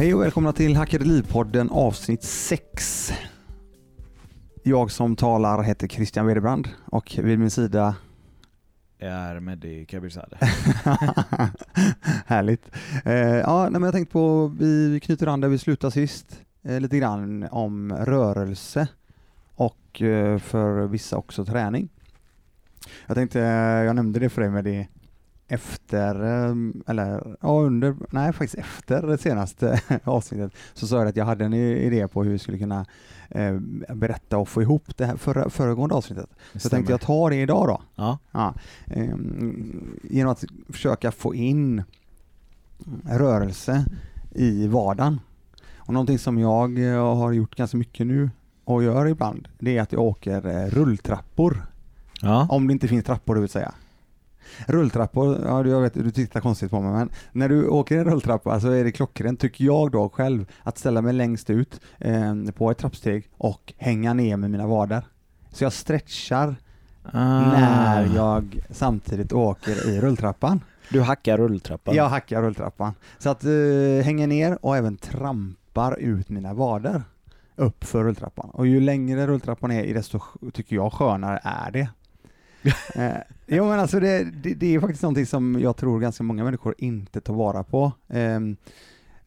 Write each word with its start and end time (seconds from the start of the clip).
Hej 0.00 0.14
och 0.14 0.22
välkomna 0.22 0.52
till 0.52 0.76
Hackerlivpodden 0.76 1.70
avsnitt 1.70 2.22
6. 2.22 3.12
Jag 4.62 4.90
som 4.90 5.16
talar 5.16 5.62
heter 5.62 5.88
Christian 5.88 6.26
Wederbrand 6.26 6.68
och 6.84 7.18
vid 7.22 7.38
min 7.38 7.50
sida 7.50 7.94
är 8.98 9.40
Mehdi 9.40 9.86
Kabirzadeh. 9.86 10.38
Härligt. 12.26 12.70
Eh, 13.04 13.14
ja, 13.14 13.70
men 13.70 13.82
jag 13.82 13.92
tänkte 13.92 14.12
på, 14.12 14.46
vi 14.58 15.00
knyter 15.02 15.26
an 15.26 15.40
där 15.40 15.48
vi 15.48 15.58
slutade 15.58 15.90
sist, 15.90 16.40
eh, 16.62 16.80
lite 16.80 16.98
grann 16.98 17.48
om 17.50 17.92
rörelse 17.92 18.88
och 19.54 20.02
eh, 20.02 20.38
för 20.38 20.86
vissa 20.86 21.16
också 21.16 21.44
träning. 21.44 21.88
Jag 23.06 23.16
tänkte, 23.16 23.38
jag 23.86 23.96
nämnde 23.96 24.20
det 24.20 24.28
för 24.28 24.42
dig 24.42 24.50
med 24.50 24.64
det 24.64 24.86
efter, 25.50 26.14
eh, 26.14 26.54
eller 26.86 27.36
ja, 27.40 27.48
under, 27.48 27.96
nej 28.10 28.32
faktiskt 28.32 28.54
efter 28.54 29.02
det 29.02 29.18
senaste 29.18 29.80
avsnittet, 30.04 30.52
så 30.74 30.86
sa 30.86 30.98
jag 30.98 31.08
att 31.08 31.16
jag 31.16 31.24
hade 31.24 31.44
en 31.44 31.54
idé 31.54 32.08
på 32.08 32.24
hur 32.24 32.30
vi 32.32 32.38
skulle 32.38 32.58
kunna 32.58 32.86
eh, 33.28 33.58
berätta 33.94 34.38
och 34.38 34.48
få 34.48 34.62
ihop 34.62 34.96
det 34.96 35.06
här 35.06 35.16
förra, 35.16 35.50
föregående 35.50 35.94
avsnittet. 35.94 36.30
Så 36.52 36.58
jag 36.66 36.70
tänkte 36.70 36.92
jag 36.92 37.00
tar 37.00 37.30
det 37.30 37.36
idag 37.36 37.68
då. 37.68 37.82
Ja. 37.94 38.18
Ja, 38.30 38.54
eh, 38.86 39.14
genom 40.02 40.32
att 40.32 40.44
försöka 40.68 41.12
få 41.12 41.34
in 41.34 41.82
rörelse 43.04 43.84
i 44.30 44.66
vardagen. 44.66 45.20
Och 45.76 45.92
någonting 45.94 46.18
som 46.18 46.38
jag 46.38 46.78
eh, 46.78 47.16
har 47.16 47.32
gjort 47.32 47.56
ganska 47.56 47.76
mycket 47.76 48.06
nu 48.06 48.30
och 48.64 48.82
gör 48.82 49.06
ibland, 49.06 49.48
det 49.58 49.78
är 49.78 49.82
att 49.82 49.92
jag 49.92 50.02
åker 50.02 50.46
eh, 50.46 50.70
rulltrappor. 50.70 51.66
Ja. 52.22 52.46
Om 52.50 52.66
det 52.66 52.72
inte 52.72 52.88
finns 52.88 53.04
trappor 53.04 53.34
det 53.34 53.40
vill 53.40 53.50
säga. 53.50 53.74
Rulltrappor, 54.66 55.38
ja 55.44 55.66
jag 55.66 55.80
vet 55.80 55.94
du 55.94 56.10
tittar 56.10 56.40
konstigt 56.40 56.70
på 56.70 56.80
mig 56.80 56.92
men 56.92 57.10
när 57.32 57.48
du 57.48 57.68
åker 57.68 57.98
en 57.98 58.04
rulltrappa 58.04 58.60
så 58.60 58.70
är 58.70 58.84
det 58.84 58.92
klockrent 58.92 59.40
tycker 59.40 59.64
jag 59.64 59.90
då 59.90 60.08
själv 60.08 60.46
att 60.62 60.78
ställa 60.78 61.02
mig 61.02 61.12
längst 61.12 61.50
ut 61.50 61.80
eh, 61.98 62.34
på 62.56 62.70
ett 62.70 62.78
trappsteg 62.78 63.28
och 63.36 63.72
hänga 63.76 64.14
ner 64.14 64.36
med 64.36 64.50
mina 64.50 64.66
vader. 64.66 65.02
Så 65.52 65.64
jag 65.64 65.72
stretchar 65.72 66.56
Ah. 67.12 67.40
när 67.40 68.14
jag 68.16 68.58
samtidigt 68.70 69.32
åker 69.32 69.88
i 69.88 70.00
rulltrappan. 70.00 70.60
Du 70.90 71.00
hackar 71.00 71.36
rulltrappan? 71.38 71.94
Jag 71.94 72.08
hackar 72.08 72.42
rulltrappan. 72.42 72.94
Så 73.18 73.30
att 73.30 73.44
eh, 73.44 73.50
hänger 74.04 74.26
ner 74.26 74.58
och 74.64 74.76
även 74.76 74.96
trampar 74.96 75.98
ut 75.98 76.28
mina 76.28 76.54
vader 76.54 77.02
upp 77.56 77.84
för 77.84 78.04
rulltrappan. 78.04 78.50
Och 78.50 78.66
ju 78.66 78.80
längre 78.80 79.26
rulltrappan 79.26 79.70
är, 79.70 79.94
desto 79.94 80.20
tycker 80.52 80.76
jag 80.76 80.92
skönare 80.92 81.40
är 81.42 81.70
det. 81.70 81.88
eh, 82.94 83.16
jo 83.46 83.64
men 83.64 83.80
alltså 83.80 84.00
det, 84.00 84.24
det, 84.24 84.54
det 84.54 84.74
är 84.74 84.80
faktiskt 84.80 85.02
någonting 85.02 85.26
som 85.26 85.60
jag 85.60 85.76
tror 85.76 86.00
ganska 86.00 86.22
många 86.22 86.44
människor 86.44 86.74
inte 86.78 87.20
tar 87.20 87.34
vara 87.34 87.64
på. 87.64 87.92
Um, 88.08 88.56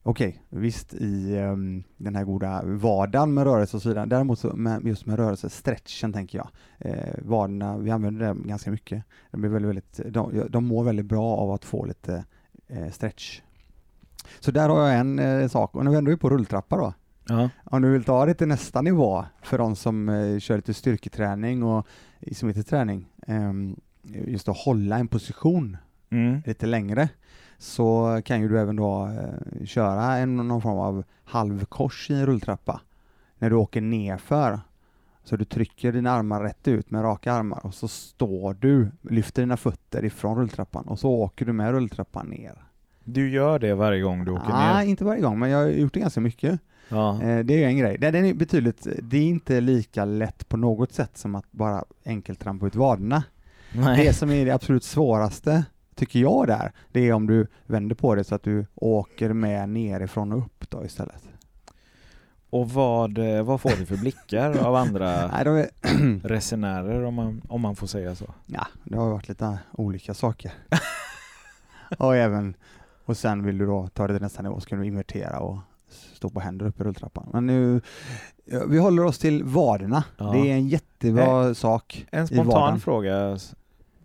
Okej, 0.05 0.41
visst 0.49 0.93
i 0.93 1.37
ehm, 1.37 1.83
den 1.97 2.15
här 2.15 2.23
goda 2.23 2.61
vardagen 2.65 3.33
med 3.33 3.43
rörelse 3.43 3.77
och 3.77 3.83
så 3.83 3.89
vidare. 3.89 4.05
Däremot 4.05 4.39
så 4.39 4.53
med, 4.53 4.87
just 4.87 5.05
med 5.05 5.19
rörelse, 5.19 5.49
stretchen 5.49 6.13
tänker 6.13 6.37
jag. 6.37 6.47
Eh, 6.77 7.13
vaderna, 7.21 7.77
vi 7.77 7.91
använder 7.91 8.25
det 8.25 8.47
ganska 8.47 8.71
mycket. 8.71 9.03
De, 9.31 9.41
blir 9.41 9.49
väldigt, 9.49 9.99
väldigt, 9.99 10.13
de, 10.13 10.47
de 10.49 10.65
mår 10.65 10.83
väldigt 10.83 11.05
bra 11.05 11.37
av 11.37 11.51
att 11.51 11.65
få 11.65 11.85
lite 11.85 12.25
eh, 12.67 12.89
stretch. 12.89 13.41
Så 14.39 14.51
där 14.51 14.69
har 14.69 14.87
jag 14.89 14.99
en 14.99 15.19
eh, 15.19 15.47
sak. 15.47 15.75
Och 15.75 15.83
när 15.83 15.91
vi 15.91 15.97
ändå 15.97 16.11
är 16.11 16.15
på 16.15 16.29
rulltrappa 16.29 16.77
då. 16.77 16.93
Ja. 17.27 17.49
Om 17.63 17.81
du 17.81 17.91
vill 17.91 18.03
ta 18.03 18.25
det 18.25 18.33
till 18.33 18.47
nästa 18.47 18.81
nivå 18.81 19.25
för 19.43 19.57
de 19.57 19.75
som 19.75 20.09
eh, 20.09 20.39
kör 20.39 20.55
lite 20.55 20.73
styrketräning 20.73 21.63
och 21.63 21.87
isometerträning. 22.19 23.09
Ehm, 23.27 23.75
just 24.03 24.49
att 24.49 24.57
hålla 24.57 24.97
en 24.97 25.07
position 25.07 25.77
Mm. 26.09 26.41
lite 26.45 26.65
längre 26.65 27.09
så 27.57 28.21
kan 28.25 28.41
ju 28.41 28.47
du 28.49 28.59
även 28.59 28.75
då 28.75 29.07
eh, 29.07 29.65
köra 29.65 30.17
en, 30.17 30.35
någon 30.47 30.61
form 30.61 30.77
av 30.77 31.03
halvkors 31.23 32.09
i 32.09 32.13
en 32.13 32.25
rulltrappa 32.25 32.81
när 33.37 33.49
du 33.49 33.55
åker 33.55 33.81
nerför. 33.81 34.59
Så 35.23 35.37
du 35.37 35.45
trycker 35.45 35.91
dina 35.91 36.11
armar 36.11 36.41
rätt 36.43 36.67
ut 36.67 36.91
med 36.91 37.03
raka 37.03 37.33
armar 37.33 37.65
och 37.65 37.73
så 37.73 37.87
står 37.87 38.53
du, 38.53 38.91
lyfter 39.01 39.41
dina 39.41 39.57
fötter 39.57 40.05
ifrån 40.05 40.37
rulltrappan 40.37 40.83
och 40.87 40.99
så 40.99 41.09
åker 41.11 41.45
du 41.45 41.53
med 41.53 41.71
rulltrappan 41.71 42.27
ner. 42.27 42.63
Du 43.03 43.29
gör 43.29 43.59
det 43.59 43.73
varje 43.73 44.01
gång 44.01 44.25
du 44.25 44.31
åker 44.31 44.49
Nej, 44.49 44.83
ner? 44.85 44.89
inte 44.91 45.05
varje 45.05 45.21
gång, 45.21 45.39
men 45.39 45.49
jag 45.49 45.57
har 45.57 45.67
gjort 45.69 45.93
det 45.93 45.99
ganska 45.99 46.21
mycket. 46.21 46.59
Ja. 46.89 47.21
Eh, 47.21 47.39
Det 47.45 47.63
är 47.63 47.67
en 47.67 47.77
grej. 47.77 47.97
Den 47.97 48.15
är 48.25 48.33
betydligt, 48.33 48.87
det 49.01 49.17
är 49.17 49.23
inte 49.23 49.61
lika 49.61 50.05
lätt 50.05 50.49
på 50.49 50.57
något 50.57 50.93
sätt 50.93 51.17
som 51.17 51.35
att 51.35 51.51
bara 51.51 51.83
enkelt 52.05 52.39
trampa 52.39 52.67
ut 52.67 52.75
vaderna. 52.75 53.23
Nej. 53.75 54.05
Det 54.05 54.13
som 54.13 54.29
är 54.31 54.45
det 54.45 54.51
absolut 54.51 54.83
svåraste, 54.83 55.65
tycker 55.95 56.19
jag 56.19 56.47
där, 56.47 56.71
det 56.91 56.99
är 57.09 57.13
om 57.13 57.27
du 57.27 57.47
vänder 57.65 57.95
på 57.95 58.15
det 58.15 58.23
så 58.23 58.35
att 58.35 58.43
du 58.43 58.65
åker 58.75 59.33
med 59.33 59.69
nerifrån 59.69 60.31
och 60.31 60.37
upp 60.39 60.69
då 60.69 60.85
istället. 60.85 61.23
Och 62.49 62.69
vad, 62.69 63.17
eh, 63.17 63.43
vad 63.43 63.61
får 63.61 63.69
du 63.69 63.85
för 63.85 63.97
blickar 63.97 64.57
av 64.57 64.75
andra 64.75 65.27
Nej, 65.45 65.47
är, 65.47 65.69
resenärer 66.27 67.03
om 67.03 67.13
man, 67.13 67.41
om 67.49 67.61
man 67.61 67.75
får 67.75 67.87
säga 67.87 68.15
så? 68.15 68.33
ja, 68.45 68.67
det 68.83 68.97
har 68.97 69.09
varit 69.09 69.29
lite 69.29 69.59
olika 69.71 70.13
saker. 70.13 70.51
och 71.97 72.15
även, 72.15 72.55
och 73.05 73.17
sen 73.17 73.43
vill 73.45 73.57
du 73.57 73.65
då 73.65 73.87
ta 73.87 74.07
det 74.07 74.13
till 74.13 74.21
nästa 74.23 74.41
nivå 74.41 74.59
så 74.59 74.69
kan 74.69 74.79
du 74.79 74.85
invertera 74.87 75.39
och 75.39 75.57
stå 75.95 76.29
på 76.29 76.39
händer 76.39 76.65
uppe 76.65 76.83
i 76.83 76.85
rulltrappan. 76.85 77.29
Men 77.33 77.45
nu, 77.45 77.81
vi 78.67 78.77
håller 78.77 79.05
oss 79.05 79.19
till 79.19 79.43
vaderna. 79.43 80.03
Ja. 80.17 80.31
Det 80.31 80.37
är 80.39 80.53
en 80.53 80.67
jättebra 80.67 81.53
sak. 81.53 82.05
En 82.11 82.27
spontan 82.27 82.79
fråga 82.79 83.37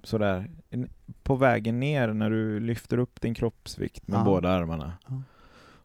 sådär. 0.03 0.51
En- 0.71 0.89
På 1.23 1.37
vägen 1.37 1.81
ner 1.81 2.13
när 2.13 2.31
du 2.31 2.61
lyfter 2.61 2.99
upp 2.99 3.21
din 3.21 3.35
kroppsvikt 3.35 4.09
med 4.09 4.21
Ja. 4.21 4.25
båda 4.25 4.49
armarna. 4.51 4.93
Ja. 5.09 5.23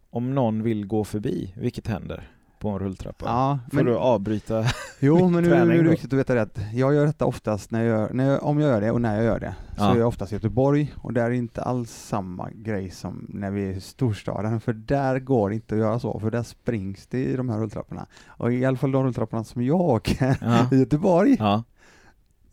Om 0.09 0.36
någon 0.36 0.64
vill 0.64 0.88
gå 0.88 1.03
förbi, 1.03 1.53
vilket 1.58 1.88
händer 1.88 2.30
på 2.63 2.69
en 2.69 2.79
rulltrappa? 2.79 3.25
Ja, 3.25 3.59
men, 3.72 3.85
du 3.85 3.96
avbryta? 3.97 4.66
jo, 5.00 5.29
men 5.29 5.44
nu, 5.44 5.50
nu 5.50 5.56
är 5.79 5.84
det 5.84 5.90
viktigt 5.90 6.13
att 6.13 6.19
veta 6.19 6.34
det 6.35 6.41
att 6.41 6.59
jag 6.74 6.94
gör 6.94 7.06
detta 7.06 7.25
oftast 7.25 7.72
när 7.72 7.79
jag 7.84 7.88
gör, 8.00 8.13
när 8.13 8.29
jag, 8.29 8.44
om 8.44 8.59
jag 8.59 8.69
gör 8.69 8.81
det 8.81 8.91
och 8.91 9.01
när 9.01 9.16
jag 9.16 9.25
gör 9.25 9.40
det. 9.40 9.56
Så 9.78 9.84
Ja. 9.84 9.94
är 9.96 10.00
jag 10.00 10.07
oftast 10.07 10.31
i 10.31 10.35
Göteborg 10.35 10.94
och 10.97 11.13
där 11.13 11.23
är 11.23 11.31
inte 11.31 11.62
alls 11.62 11.91
samma 11.91 12.50
grej 12.52 12.90
som 12.90 13.25
när 13.29 13.52
vi 13.52 13.66
är 13.66 13.72
i 13.72 13.81
storstaden, 13.81 14.62
för 14.62 14.73
där 14.73 15.19
går 15.19 15.50
det 15.50 15.56
inte 15.56 15.75
att 15.75 15.79
göra 15.81 16.00
så, 16.00 16.19
för 16.19 16.31
där 16.31 16.44
springs 16.44 17.07
det 17.07 17.23
i 17.23 17.35
de 17.35 17.50
här 17.50 17.59
rulltrapporna. 17.59 18.06
Och 18.28 18.53
i 18.53 18.66
alla 18.66 18.78
fall 18.78 18.91
de 18.91 19.03
rulltrapporna 19.03 19.44
som 19.44 19.63
jag 19.63 19.81
åker 19.81 20.38
Ja. 20.41 20.68
i 20.72 20.79
Göteborg, 20.79 21.35
Ja, 21.40 21.63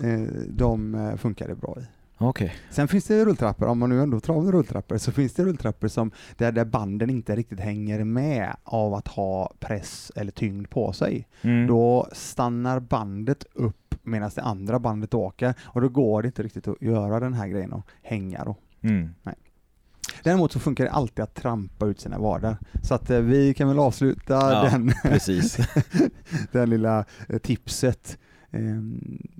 eh, 0.02 0.20
de 0.48 0.94
eh, 0.94 1.16
funkar 1.16 1.48
det 1.48 1.54
bra 1.54 1.76
i. 1.80 1.84
okej. 2.28 2.54
Sen 2.70 2.88
finns 2.88 3.04
det 3.04 3.24
rulltrappor, 3.24 3.66
om 3.66 3.78
man 3.78 3.90
nu 3.90 4.02
ändå 4.02 4.20
pratar 4.20 4.40
om 4.40 4.52
rulltrappor, 4.52 4.98
så 4.98 5.12
finns 5.12 5.34
det 5.34 5.44
rulltrappor 5.44 5.88
som 5.88 6.10
där, 6.36 6.52
där 6.52 6.64
banden 6.64 7.10
inte 7.10 7.36
riktigt 7.36 7.60
hänger 7.60 8.04
med 8.04 8.56
av 8.64 8.94
att 8.94 9.08
ha 9.08 9.52
press 9.60 10.12
eller 10.16 10.32
tyngd 10.32 10.70
på 10.70 10.92
sig. 10.92 11.28
Mm. 11.42 11.66
Då 11.66 12.08
stannar 12.12 12.80
bandet 12.80 13.44
upp 13.52 13.94
medan 14.02 14.30
det 14.34 14.42
andra 14.42 14.78
bandet 14.78 15.14
åker 15.14 15.54
och 15.62 15.80
då 15.80 15.88
går 15.88 16.22
det 16.22 16.26
inte 16.26 16.42
riktigt 16.42 16.68
att 16.68 16.82
göra 16.82 17.20
den 17.20 17.34
här 17.34 17.48
grejen 17.48 17.72
och 17.72 17.86
hänga 18.02 18.44
då. 18.44 18.56
Mm. 18.82 19.14
Däremot 20.22 20.52
så 20.52 20.60
funkar 20.60 20.84
det 20.84 20.90
alltid 20.90 21.22
att 21.22 21.34
trampa 21.34 21.86
ut 21.86 22.00
sina 22.00 22.18
vader. 22.18 22.56
Så 22.82 22.94
att 22.94 23.10
eh, 23.10 23.18
vi 23.18 23.54
kan 23.54 23.68
väl 23.68 23.78
avsluta 23.78 24.34
Ja, 24.34 24.68
den, 24.70 24.92
Precis. 25.02 25.58
den 26.52 26.70
lilla 26.70 27.04
eh, 27.28 27.38
tipset 27.38 28.18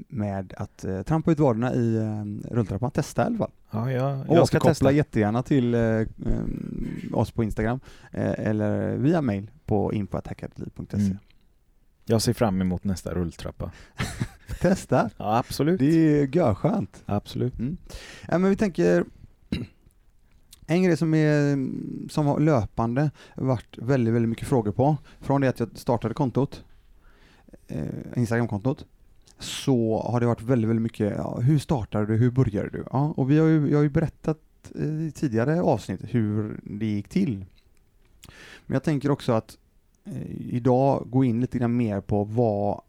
med 0.08 0.54
att 0.56 0.84
eh, 0.84 1.02
trampa 1.02 1.32
ut 1.32 1.38
vaderna 1.38 1.74
i 1.74 1.96
eh, 1.96 2.24
rulltrappan. 2.54 2.90
Testa 2.90 3.22
i 3.22 3.26
alla 3.26 3.38
fall. 3.38 3.50
Ja, 3.70 3.92
jag, 3.92 4.30
Och 4.30 4.36
jag 4.36 4.46
ska 4.46 4.60
testa. 4.60 4.92
jättegärna 4.92 5.42
till 5.42 5.74
eh, 5.74 5.80
eh, 5.80 6.06
oss 7.12 7.30
på 7.30 7.44
Instagram 7.44 7.80
eller 8.12 8.96
via 8.96 9.22
mail 9.22 9.50
på 9.66 9.92
info.hackadliv.se. 9.92 10.96
Mm. 10.96 11.16
Jag 12.04 12.22
ser 12.22 12.32
fram 12.32 12.60
emot 12.60 12.84
nästa 12.84 13.14
rulltrappa. 13.14 13.70
Testa, 14.60 15.10
Ja, 15.16 15.38
absolut. 15.38 15.78
det 15.80 15.86
är 16.20 16.36
görskönt. 16.36 17.02
Absolut. 17.06 17.58
Mm. 17.58 17.76
Ja, 18.28 18.38
men 18.38 18.50
vi 18.50 18.56
tänker 18.56 19.04
en 20.66 20.82
grej 20.82 20.96
som, 20.96 21.14
är, 21.14 21.68
som 22.08 22.26
har 22.26 22.40
löpande 22.40 23.10
varit 23.36 23.78
väldigt, 23.78 24.14
väldigt 24.14 24.28
mycket 24.28 24.48
frågor 24.48 24.72
på 24.72 24.96
från 25.20 25.40
det 25.40 25.48
att 25.48 25.60
jag 25.60 25.68
startade 25.74 26.14
kontot, 26.14 26.64
eh, 27.68 27.84
Instagramkontot, 28.16 28.86
så 29.40 30.02
har 30.10 30.20
det 30.20 30.26
varit 30.26 30.42
väldigt, 30.42 30.68
väldigt 30.70 30.82
mycket, 30.82 31.12
ja, 31.16 31.40
hur 31.40 31.58
startade 31.58 32.06
du, 32.06 32.16
hur 32.16 32.30
började 32.30 32.70
du? 32.70 32.84
Ja, 32.90 33.14
och 33.16 33.30
vi 33.30 33.38
har 33.38 33.46
ju, 33.46 33.70
jag 33.70 33.78
har 33.78 33.82
ju 33.82 33.90
berättat 33.90 34.38
eh, 34.74 35.06
i 35.06 35.12
tidigare 35.14 35.62
avsnitt 35.62 36.00
hur 36.02 36.60
det 36.62 36.86
gick 36.86 37.08
till. 37.08 37.44
Men 38.66 38.74
jag 38.74 38.82
tänker 38.82 39.10
också 39.10 39.32
att 39.32 39.58
eh, 40.04 40.30
idag 40.30 41.06
gå 41.10 41.24
in 41.24 41.40
lite 41.40 41.58
grann 41.58 41.76
mer 41.76 42.00
på 42.00 42.24
vad 42.24 42.80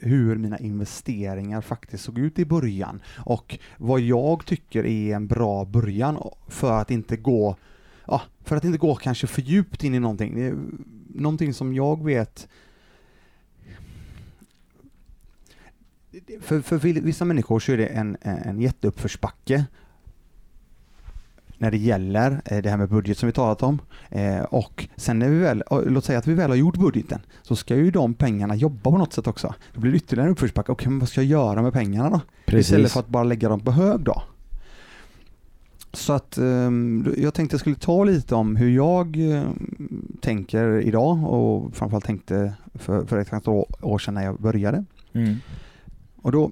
hur 0.00 0.36
mina 0.36 0.58
investeringar 0.58 1.60
faktiskt 1.60 2.04
såg 2.04 2.18
ut 2.18 2.38
i 2.38 2.44
början 2.44 3.02
och 3.16 3.58
vad 3.76 4.00
jag 4.00 4.46
tycker 4.46 4.86
är 4.86 5.14
en 5.14 5.26
bra 5.26 5.64
början 5.64 6.18
för 6.48 6.72
att 6.72 6.90
inte 6.90 7.16
gå 7.16 7.56
ja, 8.06 8.22
för 8.40 8.56
att 8.56 8.64
inte 8.64 8.78
gå 8.78 8.94
kanske 8.94 9.26
för 9.26 9.42
djupt 9.42 9.84
in 9.84 9.94
i 9.94 10.00
någonting. 10.00 10.34
Det 10.34 10.44
är 10.44 10.56
någonting 11.14 11.54
som 11.54 11.74
jag 11.74 12.04
vet 12.04 12.48
för, 16.40 16.60
för 16.60 16.78
vissa 16.78 17.24
människor 17.24 17.60
så 17.60 17.72
är 17.72 17.76
det 17.76 17.86
en, 17.86 18.16
en 18.22 18.60
jätteuppförsbacke 18.60 19.64
när 21.58 21.70
det 21.70 21.76
gäller 21.76 22.42
eh, 22.44 22.62
det 22.62 22.70
här 22.70 22.76
med 22.76 22.88
budget 22.88 23.18
som 23.18 23.26
vi 23.26 23.32
talat 23.32 23.62
om. 23.62 23.78
Eh, 24.10 24.40
och 24.40 24.88
sen 24.96 25.18
när 25.18 25.28
vi 25.28 25.38
väl, 25.38 25.62
låt 25.86 26.04
säga 26.04 26.18
att 26.18 26.26
vi 26.26 26.34
väl 26.34 26.50
har 26.50 26.56
gjort 26.56 26.76
budgeten, 26.76 27.20
så 27.42 27.56
ska 27.56 27.76
ju 27.76 27.90
de 27.90 28.14
pengarna 28.14 28.56
jobba 28.56 28.90
på 28.90 28.98
något 28.98 29.12
sätt 29.12 29.26
också. 29.26 29.54
Det 29.74 29.80
blir 29.80 29.94
ytterligare 29.94 30.28
en 30.28 30.32
uppförsbacke. 30.32 30.72
Okej, 30.72 30.88
men 30.88 30.98
vad 30.98 31.08
ska 31.08 31.22
jag 31.22 31.30
göra 31.30 31.62
med 31.62 31.72
pengarna 31.72 32.10
då? 32.10 32.20
Istället 32.58 32.92
för 32.92 33.00
att 33.00 33.08
bara 33.08 33.24
lägga 33.24 33.48
dem 33.48 33.60
på 33.60 33.70
hög 33.70 34.00
då. 34.00 34.22
Så 35.92 36.12
att 36.12 36.38
um, 36.38 37.14
jag 37.18 37.34
tänkte 37.34 37.54
jag 37.54 37.60
skulle 37.60 37.76
ta 37.76 38.04
lite 38.04 38.34
om 38.34 38.56
hur 38.56 38.70
jag 38.70 39.16
um, 39.16 40.16
tänker 40.20 40.80
idag 40.80 41.32
och 41.32 41.76
framförallt 41.76 42.04
tänkte 42.04 42.54
för, 42.74 43.04
för 43.04 43.18
ett 43.18 43.32
antal 43.32 43.64
år 43.80 43.98
sedan 43.98 44.14
när 44.14 44.24
jag 44.24 44.40
började. 44.40 44.84
Mm. 45.12 45.36
Och 46.24 46.32
då, 46.32 46.50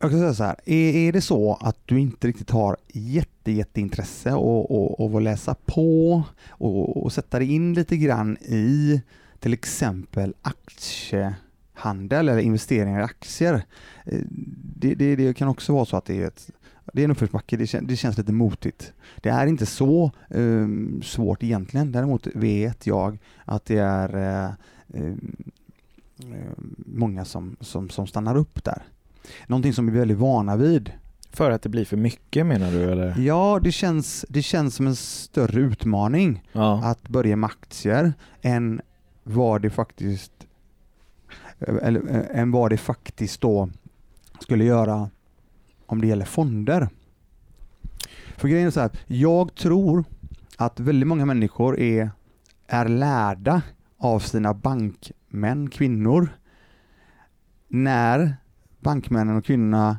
jag 0.00 0.10
kan 0.10 0.20
säga 0.20 0.34
så 0.34 0.44
här, 0.44 0.56
är, 0.64 0.96
är 0.96 1.12
det 1.12 1.20
så 1.20 1.54
att 1.60 1.76
du 1.84 2.00
inte 2.00 2.28
riktigt 2.28 2.50
har 2.50 2.76
jätte, 2.92 3.52
jätteintresse 3.52 4.32
och, 4.32 4.70
och, 4.70 5.00
och 5.00 5.16
att 5.16 5.22
läsa 5.22 5.54
på 5.66 6.22
och, 6.48 7.02
och 7.02 7.12
sätta 7.12 7.38
dig 7.38 7.54
in 7.54 7.74
lite 7.74 7.96
grann 7.96 8.36
i 8.36 9.02
till 9.38 9.52
exempel 9.52 10.34
aktiehandel 10.42 12.28
eller 12.28 12.38
investeringar 12.38 13.00
i 13.00 13.02
aktier. 13.02 13.64
Eh, 14.04 14.20
det, 14.76 14.94
det, 14.94 15.16
det 15.16 15.36
kan 15.36 15.48
också 15.48 15.72
vara 15.72 15.84
så 15.84 15.96
att 15.96 16.04
det 16.04 16.22
är 16.22 16.26
ett 16.26 16.50
det 16.92 17.02
är 17.02 17.04
en 17.04 17.10
uppförsbacke, 17.10 17.56
det, 17.56 17.66
kän, 17.66 17.86
det 17.86 17.96
känns 17.96 18.18
lite 18.18 18.32
motigt. 18.32 18.92
Det 19.16 19.28
är 19.28 19.46
inte 19.46 19.66
så 19.66 20.10
um, 20.28 21.02
svårt 21.02 21.42
egentligen, 21.42 21.92
däremot 21.92 22.26
vet 22.26 22.86
jag 22.86 23.18
att 23.44 23.64
det 23.64 23.78
är 23.78 24.16
uh, 24.16 24.52
um, 24.86 25.50
många 26.86 27.24
som, 27.24 27.56
som, 27.60 27.90
som 27.90 28.06
stannar 28.06 28.36
upp 28.36 28.64
där. 28.64 28.82
Någonting 29.46 29.72
som 29.72 29.86
vi 29.86 29.92
är 29.92 29.98
väldigt 29.98 30.18
vana 30.18 30.56
vid. 30.56 30.92
För 31.30 31.50
att 31.50 31.62
det 31.62 31.68
blir 31.68 31.84
för 31.84 31.96
mycket 31.96 32.46
menar 32.46 32.70
du 32.70 32.92
eller? 32.92 33.18
Ja, 33.18 33.60
det 33.62 33.72
känns, 33.72 34.24
det 34.28 34.42
känns 34.42 34.74
som 34.74 34.86
en 34.86 34.96
större 34.96 35.60
utmaning 35.60 36.42
Ja. 36.52 36.84
att 36.84 37.08
börja 37.08 37.36
med 37.36 37.46
aktier 37.50 38.12
än 38.42 38.80
vad 39.24 39.62
det 39.62 39.70
faktiskt 39.70 40.32
eller, 41.58 42.00
eh, 42.16 42.40
än 42.40 42.50
vad 42.50 42.70
det 42.70 42.76
faktiskt 42.76 43.40
då 43.40 43.68
skulle 44.40 44.64
göra 44.64 45.10
om 45.86 46.00
det 46.00 46.06
gäller 46.06 46.24
fonder. 46.24 46.88
För 48.36 48.48
grejen 48.48 48.66
är 48.66 48.70
så 48.70 48.80
här, 48.80 48.90
jag 49.06 49.54
tror 49.54 50.04
att 50.56 50.80
väldigt 50.80 51.06
många 51.06 51.24
människor 51.24 51.78
är, 51.78 52.10
är 52.66 52.88
lärda 52.88 53.62
av 53.98 54.18
sina 54.20 54.54
män, 55.28 55.70
kvinnor, 55.70 56.28
när 57.68 58.36
bankmännen 58.80 59.36
och 59.36 59.44
kvinnorna 59.44 59.98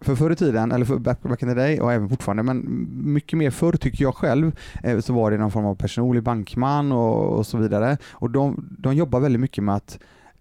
för 0.00 0.14
förr 0.14 0.30
i 0.30 0.36
tiden, 0.36 0.72
eller 0.72 0.84
för 0.84 0.98
back, 0.98 1.22
back 1.22 1.42
in 1.42 1.48
the 1.48 1.54
day 1.54 1.80
och 1.80 1.92
även 1.92 2.08
fortfarande, 2.08 2.42
men 2.42 2.88
mycket 3.12 3.38
mer 3.38 3.50
förr 3.50 3.72
tycker 3.72 4.04
jag 4.04 4.14
själv, 4.14 4.52
eh, 4.82 5.00
så 5.00 5.12
var 5.12 5.30
det 5.30 5.38
någon 5.38 5.50
form 5.50 5.66
av 5.66 5.74
personlig 5.74 6.22
bankman 6.22 6.92
och, 6.92 7.38
och 7.38 7.46
så 7.46 7.58
vidare. 7.58 7.96
Och 8.10 8.30
de, 8.30 8.68
de 8.78 8.94
jobbar 8.94 9.20
väldigt 9.20 9.40
mycket 9.40 9.64
med 9.64 9.74
att 9.74 9.98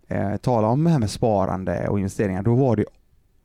eh, 0.07 0.35
tala 0.37 0.67
om 0.67 0.83
det 0.83 0.89
här 0.89 0.99
med 0.99 1.09
sparande 1.09 1.87
och 1.87 1.99
investeringar. 1.99 2.43
Då 2.43 2.55
var 2.55 2.75
det, 2.75 2.85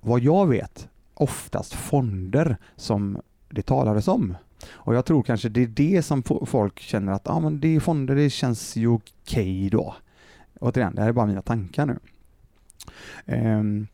vad 0.01 0.21
jag 0.21 0.47
vet, 0.47 0.89
oftast 1.15 1.75
fonder 1.75 2.57
som 2.77 3.19
det 3.51 3.63
talades 3.63 4.09
om. 4.09 4.37
Och 4.71 4.95
jag 4.95 5.05
tror 5.05 5.23
kanske 5.23 5.49
det 5.49 5.63
är 5.63 5.67
det 5.67 6.03
som 6.03 6.23
folk 6.47 6.81
känner 6.81 7.13
att 7.13 7.29
ah, 7.29 7.41
men 7.41 7.61
det 7.61 7.77
är 7.77 7.81
fonder, 7.81 8.15
det 8.15 8.31
känns 8.31 8.77
ju 8.77 8.89
okej 8.89 9.71
då. 9.71 9.95
Återigen, 10.63 10.95
det 10.95 11.03
här 11.03 11.09
är 11.09 11.13
bara 11.13 11.27
mina 11.27 11.43
tankar 11.43 11.87
nu. 11.87 11.99
Ehm, 13.27 13.87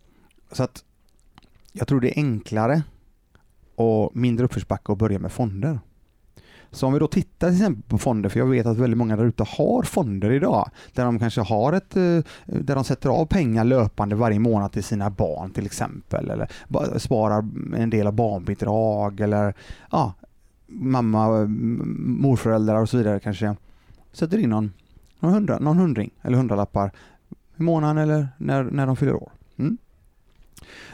så 0.53 0.63
att 0.63 0.85
jag 1.73 1.89
tror 1.89 2.01
det 2.01 2.19
är 2.19 2.23
enklare 2.23 2.83
och 3.75 4.17
mindre 4.17 4.45
uppförsbacke 4.45 4.93
att 4.93 4.99
börja 4.99 5.19
med 5.19 5.33
fonder. 5.33 5.81
Så 6.71 6.87
om 6.87 6.93
vi 6.93 6.99
då 6.99 7.07
tittar 7.07 7.49
till 7.49 7.57
exempel 7.57 7.83
på 7.89 7.99
fonder, 7.99 8.29
för 8.29 8.39
jag 8.39 8.47
vet 8.47 8.67
att 8.67 8.79
väldigt 8.79 8.99
många 8.99 9.17
där 9.17 9.25
ute 9.25 9.45
har 9.49 9.83
fonder 9.83 10.33
idag, 10.33 10.71
där 10.93 11.05
de 11.05 11.19
kanske 11.19 11.41
har 11.41 11.73
ett, 11.73 11.97
eh, 11.97 12.21
där 12.45 12.75
de 12.75 12.85
sätter 12.85 13.11
av 13.11 13.27
pengar 13.27 13.65
löpande 13.65 14.17
varje 14.17 14.39
månad 14.39 14.73
till 14.73 14.85
sina 14.85 15.11
barn 15.11 15.51
till 15.51 15.67
exempel, 15.67 16.31
eller 16.31 16.99
sparar 16.99 17.49
en 17.77 17.91
del 17.91 18.07
av 18.07 18.13
barnbidrag 18.13 19.21
eller 19.21 19.55
ja, 19.91 20.15
mamma, 20.67 21.47
morföräldrar 21.99 22.83
och 22.83 22.89
så 22.89 22.97
vidare 22.97 23.21
kanske 23.21 23.57
sätter 24.13 24.39
in 24.39 24.51
någon, 24.51 24.73
någon, 25.21 25.33
hundra, 25.33 25.59
någon 25.59 25.79
hundring 25.79 26.11
eller 26.23 26.37
hundralappar 26.37 26.93
i 27.57 27.63
månaden 27.63 27.99
eller 27.99 28.29
när, 28.39 28.65
när 28.65 28.87
de 28.87 28.97
fyller 28.97 29.15
år. 29.15 29.33
Mm. 29.57 29.79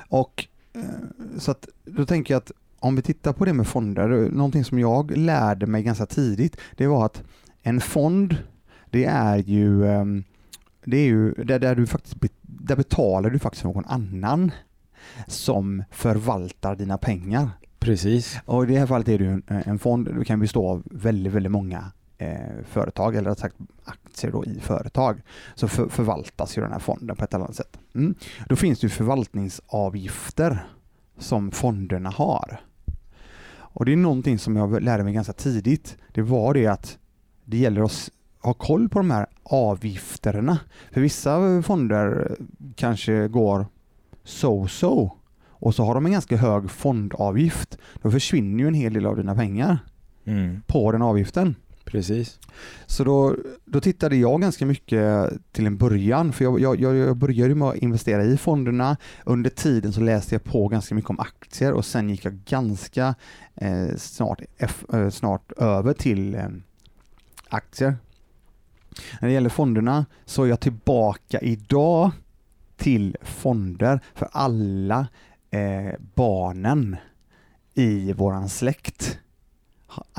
Och 0.09 0.47
eh, 0.73 0.83
så 1.39 1.51
att 1.51 1.69
då 1.85 2.07
tänker 2.07 2.35
jag 2.35 2.39
att 2.39 2.53
om 2.79 2.97
vi 2.97 3.03
tittar 3.03 3.33
på 3.33 3.45
det 3.45 3.53
med 3.53 3.67
fonder, 3.67 4.09
någonting 4.31 4.65
som 4.65 4.79
jag 4.79 5.17
lärde 5.17 5.67
mig 5.67 5.83
ganska 5.83 6.07
tidigt, 6.07 6.57
det 6.77 6.87
var 6.87 7.07
att 7.07 7.23
en 7.63 7.81
fond, 7.81 8.37
det 8.91 9.05
är 9.05 9.37
ju, 9.37 9.87
ehm, 9.87 10.25
det 10.85 10.97
är 10.97 11.05
ju 11.05 11.33
där, 11.33 11.59
där 11.59 11.75
du 11.75 11.87
faktiskt, 11.87 12.17
där 12.43 12.77
betalar 12.77 13.31
du 13.31 13.39
faktiskt 13.39 13.65
någon 13.65 13.85
annan 13.85 14.51
som 15.27 15.85
förvaltar 15.91 16.77
dina 16.77 16.99
pengar. 16.99 17.51
Precis. 17.79 18.39
Och 18.45 18.65
i 18.65 18.67
det 18.67 18.79
här 18.79 18.87
fallet 18.87 19.09
är 19.09 19.19
det 19.19 19.27
en, 19.27 19.43
en 19.47 19.79
fond, 19.79 20.15
det 20.19 20.25
kan 20.25 20.41
bestå 20.41 20.69
av 20.69 20.83
väldigt, 20.91 21.33
väldigt 21.33 21.53
många 21.53 21.85
eh, 22.19 22.65
företag, 22.65 23.17
eller 23.17 23.31
rätt 23.31 23.39
sagt 23.39 23.57
aktier 23.85 24.33
då 24.33 24.45
i 24.45 24.61
företag, 24.61 25.23
så 25.55 25.69
för, 25.69 25.89
förvaltas 25.89 26.59
ju 26.59 26.63
den 26.63 26.73
här 26.73 26.79
fonden 26.79 27.17
på 27.17 27.25
ett 27.25 27.35
eller 27.35 27.45
annat 27.45 27.57
sätt. 27.57 27.79
Mm. 27.95 28.15
Då 28.49 28.57
finns 28.57 28.81
det 28.81 28.85
ju 28.85 28.91
förvaltningsavgifter 28.91 30.67
som 31.19 31.51
fonderna 31.51 32.11
har. 32.11 32.61
Och 33.57 33.85
det 33.85 33.93
är 33.93 33.97
någonting 33.97 34.39
som 34.39 34.57
jag 34.57 34.83
lärde 34.83 35.05
mig 35.05 35.13
ganska 35.15 35.33
tidigt. 35.33 35.97
Det 36.13 36.23
var 36.23 36.55
det 36.55 36.67
att 36.67 36.99
det 37.45 37.57
gäller 37.57 37.83
att 37.83 38.11
ha 38.43 38.55
koll 38.55 38.89
på 38.89 38.99
de 38.99 39.11
här 39.11 39.27
avgifterna. 39.43 40.59
För 40.93 41.01
vissa 41.01 41.63
fonder 41.63 42.37
kanske 42.77 43.29
går 43.29 43.67
so-so 44.25 45.11
och 45.47 45.75
så 45.75 45.85
har 45.85 45.95
de 45.95 46.07
en 46.07 46.13
ganska 46.13 46.37
hög 46.37 46.71
fondavgift. 46.71 47.79
Då 48.03 48.11
försvinner 48.11 48.65
ju 48.65 48.69
en 48.69 48.75
hel 48.75 48.93
del 48.93 49.07
av 49.07 49.17
dina 49.17 49.35
pengar 49.35 49.79
Mm. 50.27 50.63
på 50.67 50.93
den 50.93 51.03
avgiften. 51.03 51.55
Precis. 51.85 52.39
Så 52.87 53.05
då, 53.05 53.37
då 53.65 53.81
tittade 53.81 54.17
jag 54.17 54.41
ganska 54.41 54.67
mycket 54.67 55.29
till 55.53 55.67
en 55.67 55.77
början, 55.77 56.33
för 56.33 56.45
jag, 56.45 56.61
jag, 56.81 56.97
jag 56.97 57.17
började 57.17 57.55
med 57.55 57.69
att 57.69 57.77
investera 57.77 58.25
i 58.25 58.37
fonderna. 58.37 58.97
Under 59.25 59.51
tiden 59.51 59.93
så 59.93 60.01
läste 60.01 60.35
jag 60.35 60.45
på 60.45 60.69
ganska 60.69 60.95
mycket 60.95 61.11
om 61.11 61.21
aktier 61.21 61.73
och 61.73 61.85
sen 61.85 62.11
gick 62.11 62.25
jag 62.25 62.35
ganska 62.35 63.15
eh, 63.55 63.97
snart, 63.97 64.41
eh, 64.93 65.11
snart 65.11 65.53
över 65.53 65.93
till 65.93 66.35
eh, 66.35 66.49
aktier. 67.49 67.97
När 69.21 69.29
det 69.29 69.35
gäller 69.35 69.51
fonderna 69.51 70.07
så 70.25 70.43
är 70.43 70.47
jag 70.47 70.61
tillbaka 70.61 71.41
idag 71.41 72.11
till 72.77 73.17
fonder 73.23 74.01
för 74.15 74.29
alla 74.33 75.07
eh, 75.51 75.95
barnen 76.15 76.97
i 77.75 78.13
våran 78.13 78.49
släkt 78.49 79.19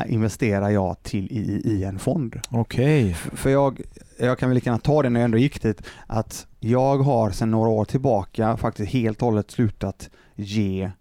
investerar 0.07 0.69
jag 0.69 1.03
till 1.03 1.25
i, 1.31 1.61
i 1.65 1.83
en 1.83 1.99
fond. 1.99 2.39
Okej. 2.49 3.11
F- 3.11 3.29
För 3.33 3.49
jag, 3.49 3.81
jag 4.19 4.37
kan 4.39 4.49
väl 4.49 4.53
lika 4.55 4.69
gärna 4.69 4.79
ta 4.79 5.01
det 5.03 5.09
när 5.09 5.19
jag 5.19 5.25
ändå 5.25 5.37
gick 5.37 5.61
dit, 5.61 5.81
att 6.07 6.47
jag 6.59 6.97
har 6.97 7.31
sedan 7.31 7.51
några 7.51 7.69
år 7.69 7.85
tillbaka 7.85 8.57
faktiskt 8.57 8.91
helt 8.91 9.21
och 9.21 9.25
hållet 9.25 9.51
slutat 9.51 10.09
ge 10.35 10.91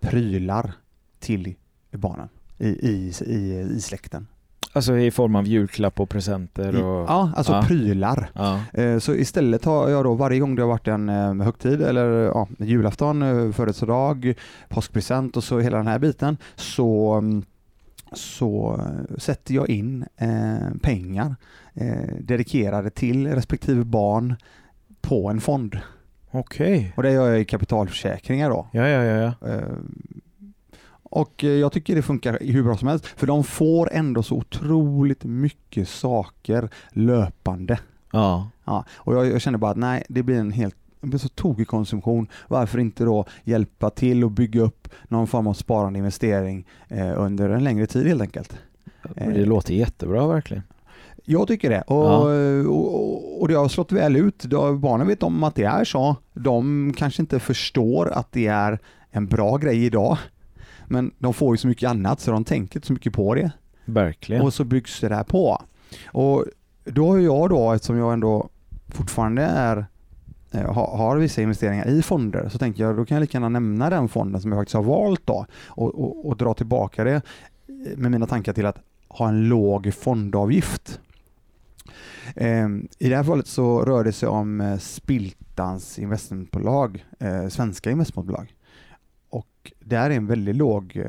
prylar 0.00 0.72
till 1.20 1.54
barnen 1.92 2.28
i, 2.58 2.68
i, 2.68 3.12
i, 3.26 3.60
i 3.76 3.80
släkten. 3.80 4.26
Alltså 4.72 4.96
i 4.96 5.10
form 5.10 5.36
av 5.36 5.46
julklapp 5.46 6.00
och 6.00 6.08
presenter 6.08 6.84
och... 6.84 7.04
ja, 7.08 7.32
alltså 7.36 7.52
ja. 7.52 7.62
prylar. 7.62 8.30
Ja. 8.34 8.60
Eh, 8.72 8.98
Så 8.98 9.14
istället 9.14 9.64
har 9.64 9.88
jag 9.90 10.04
då 10.04 10.14
varje 10.14 10.40
gång 10.40 10.54
det 10.54 10.62
har 10.62 10.68
varit 10.68 10.88
en 10.88 11.08
eh, 11.08 11.34
högtid 11.34 11.82
eller 11.82 12.06
ja, 12.10 12.48
julafton, 12.58 13.22
eh, 13.22 13.52
födelsedag, 13.52 14.34
påskpresent 14.68 15.36
och 15.36 15.44
så 15.44 15.58
hela 15.60 15.76
den 15.76 15.86
här 15.86 15.98
biten 15.98 16.36
så, 16.56 17.12
mm, 17.12 17.42
så 18.14 18.80
sätter 19.18 19.54
jag 19.54 19.68
in 19.70 20.04
eh, 20.16 20.74
pengar 20.82 21.36
eh, 21.74 22.14
dedikerade 22.20 22.90
till 22.90 23.26
respektive 23.26 23.84
barn 23.84 24.34
på 25.00 25.30
en 25.30 25.40
fond. 25.40 25.78
Okej. 26.30 26.92
Och 26.96 27.02
det 27.02 27.12
gör 27.12 27.30
jag 27.30 27.40
i 27.40 27.44
kapitalförsäkringar 27.44 28.50
då. 28.50 28.68
Ja, 28.72 28.88
ja, 28.88 29.02
ja, 29.04 29.34
ja. 29.40 29.48
Eh, 29.48 29.62
Och 31.02 31.44
eh, 31.44 31.50
jag 31.50 31.72
tycker 31.72 31.94
det 31.94 32.02
funkar 32.02 32.38
hur 32.40 32.62
bra 32.62 32.76
som 32.76 32.88
helst 32.88 33.06
för 33.06 33.26
de 33.26 33.44
får 33.44 33.88
ändå 33.92 34.22
så 34.22 34.34
otroligt 34.36 35.24
mycket 35.24 35.88
saker 35.88 36.68
löpande. 36.90 37.78
Ja. 38.12 38.48
Ja, 38.64 38.84
och 38.94 39.14
jag, 39.14 39.26
jag 39.26 39.40
känner 39.40 39.58
bara 39.58 39.70
att 39.70 39.76
nej, 39.76 40.04
det 40.08 40.22
blir 40.22 40.38
en 40.40 40.52
helt 40.52 40.76
det 41.04 41.10
blir 41.10 41.18
så 41.20 41.28
tokig 41.28 41.68
konsumtion. 41.68 42.26
Varför 42.48 42.78
inte 42.78 43.04
då 43.04 43.24
hjälpa 43.44 43.90
till 43.90 44.24
och 44.24 44.30
bygga 44.30 44.60
upp 44.62 44.88
någon 45.08 45.26
form 45.26 45.46
av 45.46 45.54
sparande 45.54 45.98
investering 45.98 46.66
eh, 46.88 47.12
under 47.16 47.48
en 47.50 47.64
längre 47.64 47.86
tid 47.86 48.06
helt 48.06 48.22
enkelt. 48.22 48.56
Det 49.14 49.44
låter 49.44 49.74
jättebra 49.74 50.26
verkligen. 50.26 50.62
Jag 51.24 51.48
tycker 51.48 51.70
det. 51.70 51.82
Och, 51.82 52.04
Ja. 52.04 52.68
och, 52.68 53.40
och 53.42 53.48
det 53.48 53.54
har 53.54 53.68
slått 53.68 53.92
väl 53.92 54.16
ut. 54.16 54.44
Barnen 54.78 55.06
vet 55.06 55.22
om 55.22 55.44
att 55.44 55.54
det 55.54 55.64
är 55.64 55.84
så. 55.84 56.16
De 56.32 56.92
kanske 56.96 57.22
inte 57.22 57.38
förstår 57.40 58.10
att 58.10 58.32
det 58.32 58.46
är 58.46 58.78
en 59.10 59.26
bra 59.26 59.56
grej 59.56 59.84
idag. 59.84 60.18
Men 60.86 61.10
de 61.18 61.34
får 61.34 61.54
ju 61.54 61.58
så 61.58 61.68
mycket 61.68 61.90
annat 61.90 62.20
så 62.20 62.30
de 62.30 62.44
tänker 62.44 62.76
inte 62.78 62.86
så 62.86 62.92
mycket 62.92 63.12
på 63.12 63.34
det. 63.34 63.50
Verkligen. 63.84 64.42
Och 64.42 64.54
så 64.54 64.64
byggs 64.64 65.00
det 65.00 65.08
där 65.08 65.24
på. 65.24 65.62
Och 66.06 66.44
då 66.84 67.08
har 67.10 67.18
jag 67.18 67.48
då, 67.50 67.72
eftersom 67.72 67.96
jag 67.98 68.12
ändå 68.12 68.48
fortfarande 68.88 69.42
är 69.42 69.76
eh, 69.76 69.84
Eh, 70.54 70.72
har, 70.72 70.96
har 70.96 71.16
vissa 71.16 71.42
investeringar 71.42 71.88
i 71.88 72.02
fonder 72.02 72.48
så 72.48 72.58
tänker 72.58 72.84
jag 72.84 72.96
då 72.96 73.04
kan 73.04 73.14
jag 73.14 73.20
lika 73.20 73.36
gärna 73.36 73.48
nämna 73.48 73.90
den 73.90 74.08
fonden 74.08 74.40
som 74.40 74.52
jag 74.52 74.60
faktiskt 74.60 74.74
har 74.74 74.82
valt 74.82 75.26
då 75.26 75.46
och, 75.66 75.94
och, 75.94 76.26
och 76.26 76.36
dra 76.36 76.54
tillbaka 76.54 77.04
det 77.04 77.14
eh, 77.14 77.22
med 77.96 78.10
mina 78.10 78.26
tankar 78.26 78.52
till 78.52 78.66
att 78.66 78.78
ha 79.08 79.28
en 79.28 79.48
låg 79.48 79.94
fondavgift. 79.94 81.00
Eh, 82.36 82.68
I 82.98 83.08
det 83.08 83.16
här 83.16 83.24
fallet 83.24 83.46
så 83.46 83.84
rör 83.84 84.04
det 84.04 84.12
sig 84.12 84.28
om 84.28 84.78
Spiltans 84.80 85.98
investmentbolag, 85.98 87.04
svenska 87.48 87.90
investmentbolag. 87.90 88.54
Och 89.28 89.72
där 89.80 90.10
är 90.10 90.16
en 90.16 90.26
väldigt 90.26 90.56
låg 90.56 91.02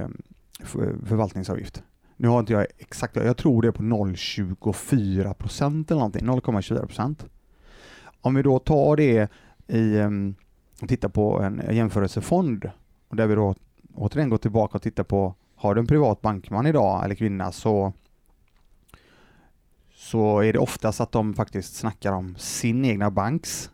förvaltningsavgift. 1.05 1.83
Nu 2.17 2.27
har 2.27 2.39
inte 2.39 2.53
jag 2.53 2.65
exakt, 2.77 3.15
jag 3.15 3.37
tror 3.37 3.61
det 3.61 3.67
är 3.67 3.71
på 3.71 3.83
0,24 3.83 5.33
procent 5.33 5.91
eller 5.91 5.99
någonting, 5.99 6.27
0,24 6.27 6.85
procent. 6.85 7.25
Om 8.25 8.35
vi 8.35 8.41
då 8.41 8.59
tar 8.59 8.95
det 8.95 9.29
i, 9.67 10.01
och 10.81 10.89
tittar 10.89 11.09
på 11.09 11.39
en 11.39 11.61
jämförelsefond 11.75 12.69
och 13.07 13.15
där 13.15 13.27
vi 13.27 13.35
då 13.35 13.55
återigen 13.93 14.29
går 14.29 14.37
tillbaka 14.37 14.77
och 14.77 14.81
tittar 14.81 15.03
på, 15.03 15.35
har 15.55 15.75
du 15.75 15.81
en 15.81 15.87
privat 15.87 16.21
bankman 16.21 16.65
idag 16.65 17.05
eller 17.05 17.15
kvinna 17.15 17.51
så 17.51 17.93
så 19.95 20.39
är 20.39 20.53
det 20.53 20.59
oftast 20.59 21.01
att 21.01 21.11
de 21.11 21.33
faktiskt 21.33 21.75
snackar 21.75 22.11
om 22.13 22.35
sin 22.37 22.85
egna 22.85 23.11
banks 23.11 23.69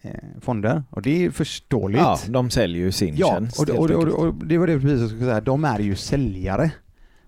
eh, 0.00 0.10
fonder 0.40 0.82
och 0.90 1.02
det 1.02 1.24
är 1.24 1.30
förståeligt. 1.30 2.00
Ja, 2.00 2.18
de 2.28 2.50
säljer 2.50 2.82
ju 2.82 2.92
sin 2.92 3.16
Ja, 3.16 3.28
tjänst 3.28 3.60
och, 3.60 3.68
och, 3.68 3.90
och, 3.90 4.26
och 4.26 4.34
det 4.34 4.58
var 4.58 4.66
det 4.66 4.80
precis 4.80 5.00
jag 5.00 5.08
skulle 5.08 5.24
säga, 5.24 5.40
de 5.40 5.64
är 5.64 5.78
ju 5.78 5.96
säljare. 5.96 6.72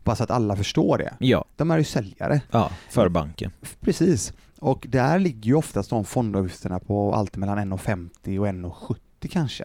Så 0.04 0.22
att 0.24 0.30
alla 0.30 0.56
förstår 0.56 0.98
det. 0.98 1.14
Ja, 1.18 1.44
De 1.56 1.70
är 1.70 1.78
ju 1.78 1.84
säljare. 1.84 2.40
ja, 2.50 2.70
för 2.90 3.08
banken. 3.08 3.50
Precis. 3.80 4.32
Och 4.58 4.86
där 4.88 5.18
ligger 5.18 5.46
ju 5.46 5.54
oftast 5.54 5.90
de 5.90 6.04
fondavgifterna 6.04 6.78
på 6.78 7.14
allt 7.14 7.36
mellan 7.36 7.58
1,50 7.72 8.38
och 8.38 8.46
1,70 8.46 8.96
kanske. 9.30 9.64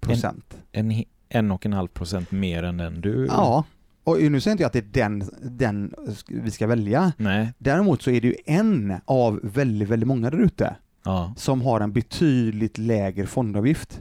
Procent. 0.00 0.56
En, 0.72 0.90
he- 0.92 1.06
en 1.28 1.50
och 1.50 1.66
en 1.66 1.72
halv 1.72 1.88
procent 1.88 2.30
mer 2.30 2.62
än 2.62 2.76
den 2.76 3.00
du... 3.00 3.26
Ja. 3.30 3.64
Och 4.04 4.22
nu 4.22 4.40
säger 4.40 4.52
inte 4.52 4.62
jag 4.62 4.66
att 4.66 4.72
det 4.72 4.78
är 4.78 5.08
den, 5.08 5.30
den 5.42 5.94
vi 6.28 6.50
ska 6.50 6.66
välja. 6.66 7.12
Nej. 7.16 7.52
Däremot 7.58 8.02
så 8.02 8.10
är 8.10 8.20
det 8.20 8.26
ju 8.28 8.34
en 8.46 8.94
av 9.04 9.40
väldigt, 9.42 9.88
väldigt 9.88 10.06
många 10.06 10.30
där 10.30 10.38
ute 10.38 10.76
Ja. 11.04 11.34
som 11.36 11.62
har 11.62 11.80
en 11.80 11.92
betydligt 11.92 12.78
lägre 12.78 13.26
fondavgift. 13.26 14.00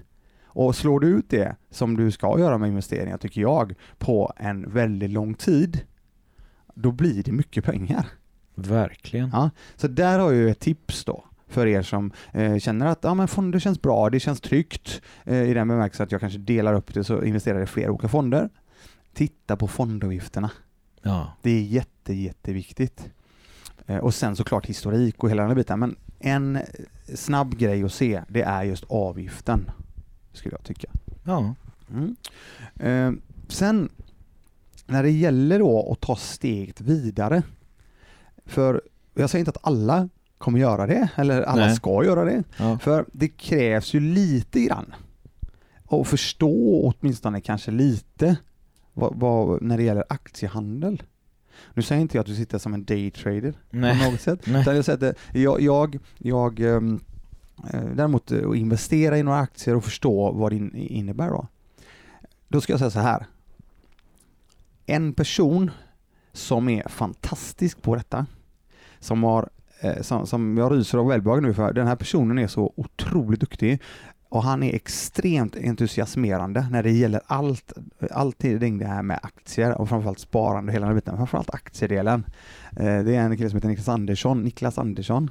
Och 0.55 0.75
slår 0.75 0.99
du 0.99 1.07
ut 1.07 1.29
det, 1.29 1.55
som 1.69 1.97
du 1.97 2.11
ska 2.11 2.39
göra 2.39 2.57
med 2.57 2.69
investeringar 2.69 3.17
tycker 3.17 3.41
jag, 3.41 3.73
på 3.97 4.33
en 4.37 4.73
väldigt 4.73 5.09
lång 5.09 5.33
tid, 5.33 5.79
då 6.73 6.91
blir 6.91 7.23
det 7.23 7.31
mycket 7.31 7.65
pengar. 7.65 8.07
Verkligen. 8.55 9.29
Ja, 9.33 9.49
så 9.75 9.87
där 9.87 10.19
har 10.19 10.31
jag 10.31 10.49
ett 10.49 10.59
tips 10.59 11.05
då 11.05 11.23
för 11.53 11.67
er 11.67 11.81
som 11.81 12.11
eh, 12.31 12.57
känner 12.57 12.85
att 12.85 12.99
ja, 13.01 13.13
men 13.13 13.27
fonder 13.27 13.59
känns 13.59 13.81
bra, 13.81 14.09
det 14.09 14.19
känns 14.19 14.41
tryggt 14.41 15.01
eh, 15.23 15.43
i 15.43 15.53
den 15.53 15.67
bemärkelsen 15.67 16.03
att 16.03 16.11
jag 16.11 16.21
kanske 16.21 16.39
delar 16.39 16.73
upp 16.73 16.93
det 16.93 17.03
så 17.03 17.23
investerar 17.23 17.61
i 17.61 17.65
flera 17.65 17.91
olika 17.91 18.07
fonder. 18.07 18.49
Titta 19.13 19.55
på 19.55 19.67
fondavgifterna. 19.67 20.51
Ja. 21.01 21.33
Det 21.41 21.51
är 21.51 21.61
jätte, 21.61 22.13
jätteviktigt. 22.13 23.09
Eh, 23.85 23.97
och 23.97 24.13
sen 24.13 24.35
såklart 24.35 24.65
historik 24.65 25.23
och 25.23 25.29
hela 25.29 25.43
den 25.43 25.55
biten. 25.55 25.79
Men 25.79 25.95
en 26.19 26.59
snabb 27.13 27.57
grej 27.57 27.83
att 27.83 27.93
se, 27.93 28.21
det 28.27 28.41
är 28.41 28.63
just 28.63 28.83
avgiften. 28.89 29.71
Skulle 30.33 30.55
jag 30.55 30.63
tycka. 30.63 30.87
Ja. 31.23 31.55
Mm. 31.89 32.15
Eh, 32.75 33.23
sen 33.47 33.89
när 34.85 35.03
det 35.03 35.11
gäller 35.11 35.59
då 35.59 35.91
att 35.91 36.01
ta 36.01 36.15
steget 36.15 36.81
vidare. 36.81 37.43
För 38.45 38.81
jag 39.13 39.29
säger 39.29 39.39
inte 39.39 39.51
att 39.51 39.67
alla 39.67 40.09
kommer 40.37 40.59
göra 40.59 40.87
det, 40.87 41.09
eller 41.15 41.41
alla 41.41 41.65
Nej. 41.65 41.75
ska 41.75 42.05
göra 42.05 42.25
det. 42.25 42.43
ja. 42.57 42.79
För 42.79 43.05
det 43.11 43.27
krävs 43.27 43.93
ju 43.93 43.99
lite 43.99 44.59
grann. 44.59 44.93
Och 45.85 46.07
förstå 46.07 46.93
åtminstone 46.93 47.41
kanske 47.41 47.71
lite 47.71 48.35
vad, 48.93 49.15
vad, 49.15 49.61
när 49.61 49.77
det 49.77 49.83
gäller 49.83 50.03
aktiehandel. 50.09 51.03
Nu 51.73 51.81
säger 51.81 52.01
inte 52.01 52.17
jag 52.17 52.21
att 52.21 52.27
du 52.27 52.35
sitter 52.35 52.57
som 52.57 52.73
en 52.73 52.85
daytrader 52.85 53.53
på 53.71 54.11
något 54.11 54.21
sätt. 54.21 54.39
Nej. 54.45 54.61
Utan 54.61 54.75
jag 54.75 54.85
säger 54.85 55.09
att 55.09 55.17
jag, 55.33 55.61
jag, 55.61 55.99
jag 56.17 56.59
ehm, 56.59 56.95
eh, 56.95 57.12
Eh, 57.73 57.85
däremot 57.95 58.31
eh, 58.31 58.49
att 58.49 58.55
investera 58.55 59.17
i 59.17 59.23
några 59.23 59.39
aktier 59.39 59.75
och 59.75 59.83
förstå 59.83 60.31
vad 60.31 60.51
det 60.51 60.57
innebär 60.77 61.29
då. 61.29 61.47
Då 62.47 62.61
ska 62.61 62.73
jag 62.73 62.79
säga 62.79 62.91
så 62.91 62.99
här. 62.99 63.25
En 64.85 65.13
person 65.13 65.71
som 66.31 66.69
är 66.69 66.89
fantastisk 66.89 67.81
på 67.81 67.95
detta, 67.95 68.25
som 68.99 69.23
har 69.23 69.49
eh, 69.79 70.01
som, 70.01 70.27
som 70.27 70.57
jag 70.57 70.71
ryser 70.71 70.97
av 70.97 71.07
välbehag 71.07 71.43
nu 71.43 71.53
för 71.53 71.73
den 71.73 71.87
här 71.87 71.95
personen 71.95 72.39
är 72.39 72.47
så 72.47 72.73
otroligt 72.75 73.39
duktig 73.39 73.81
och 74.29 74.43
han 74.43 74.63
är 74.63 74.75
extremt 74.75 75.55
entusiasmerande 75.55 76.67
när 76.71 76.83
det 76.83 76.91
gäller 76.91 77.21
allt, 77.25 77.73
allting 78.11 78.77
det 78.77 78.85
här 78.85 79.03
med 79.03 79.19
aktier 79.23 79.81
och 79.81 79.89
framförallt 79.89 80.19
sparande 80.19 80.69
och 80.69 80.73
hela 80.73 80.85
den 80.85 80.95
biten, 80.95 81.17
framförallt 81.17 81.53
aktiedelen. 81.53 82.25
Det 82.71 83.15
är 83.15 83.21
en 83.21 83.37
kille 83.37 83.49
som 83.49 83.57
heter 83.57 83.67
Niklas 83.67 83.89
Andersson, 83.89 84.41
Niklas 84.43 84.77
Andersson. 84.77 85.29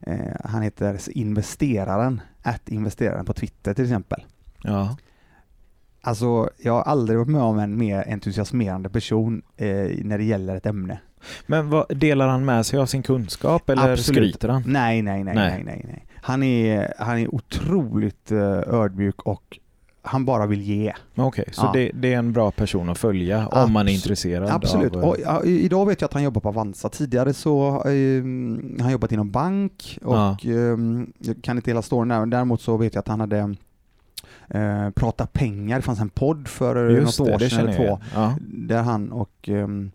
Eh, 0.00 0.18
Han 0.44 0.62
heter 0.62 0.98
Investeraren, 1.10 2.20
att 2.42 2.68
investeraren 2.68 3.24
på 3.24 3.32
Twitter 3.32 3.74
till 3.74 3.84
exempel. 3.84 4.24
Ja. 4.62 4.96
Alltså, 6.00 6.50
jag 6.58 6.72
har 6.72 6.82
aldrig 6.82 7.18
varit 7.18 7.28
med 7.28 7.42
om 7.42 7.58
en 7.58 7.76
mer 7.78 8.04
entusiasmerande 8.08 8.88
person 8.88 9.42
eh, 9.56 9.66
när 10.04 10.18
det 10.18 10.24
gäller 10.24 10.56
ett 10.56 10.66
ämne. 10.66 11.00
Men 11.46 11.70
vad, 11.70 11.98
delar 11.98 12.28
han 12.28 12.44
med 12.44 12.66
sig 12.66 12.78
av 12.78 12.86
sin 12.86 13.02
kunskap 13.02 13.70
eller 13.70 13.92
Absolut. 13.92 14.16
skryter 14.16 14.48
han? 14.48 14.62
Nej, 14.66 15.02
nej, 15.02 15.24
nej, 15.24 15.34
Nej. 15.34 15.62
nej, 15.64 15.84
nej. 15.88 16.06
Han 16.14 16.42
är, 16.42 16.94
han 16.98 17.18
är 17.18 17.34
otroligt 17.34 18.32
eh, 18.32 18.58
ödmjuk 18.66 19.22
och 19.22 19.58
han 20.08 20.24
bara 20.24 20.46
vill 20.46 20.62
ge. 20.62 20.92
Okej, 21.16 21.44
så 21.52 21.62
Ja. 21.66 21.70
det, 21.72 21.90
det 21.94 22.14
är 22.14 22.18
en 22.18 22.32
bra 22.32 22.50
person 22.50 22.88
att 22.88 22.98
följa 22.98 23.46
om 23.48 23.72
man 23.72 23.88
är 23.88 23.92
Abs- 23.92 23.94
intresserad 23.94 24.48
Absolut. 24.50 24.96
av... 24.96 25.02
eh, 25.02 25.08
Och, 25.08 25.16
ja, 25.24 25.42
idag 25.44 25.86
vet 25.86 26.00
jag 26.00 26.08
att 26.08 26.14
han 26.14 26.22
jobbar 26.22 26.40
på 26.40 26.48
Avanza. 26.48 26.88
Tidigare 26.88 27.34
så 27.34 27.68
eh, 27.68 27.72
har 27.82 28.82
han 28.82 28.92
jobbat 28.92 29.12
inom 29.12 29.30
bank 29.30 29.98
och 30.04 30.14
Ja. 30.14 30.36
eh, 30.44 30.76
jag 31.18 31.42
kan 31.42 31.56
inte 31.56 31.70
hela 31.70 31.82
storyn 31.82 32.08
där, 32.08 32.18
men 32.20 32.30
däremot 32.30 32.60
så 32.60 32.76
vet 32.76 32.94
jag 32.94 33.00
att 33.00 33.08
han 33.08 33.20
hade 33.20 33.54
eh, 34.48 34.90
Prata 34.94 35.26
pengar, 35.26 35.76
det 35.76 35.82
fanns 35.82 36.00
en 36.00 36.08
podd 36.08 36.48
för 36.48 36.90
eh, 36.90 36.96
Just 36.96 37.18
något 37.18 37.28
det, 37.28 37.34
år 37.34 37.38
sedan 37.38 37.58
eller 37.68 37.76
två. 37.76 38.00
Där 38.40 38.82
han 38.82 39.12
och 39.12 39.48
ehm, 39.48 39.90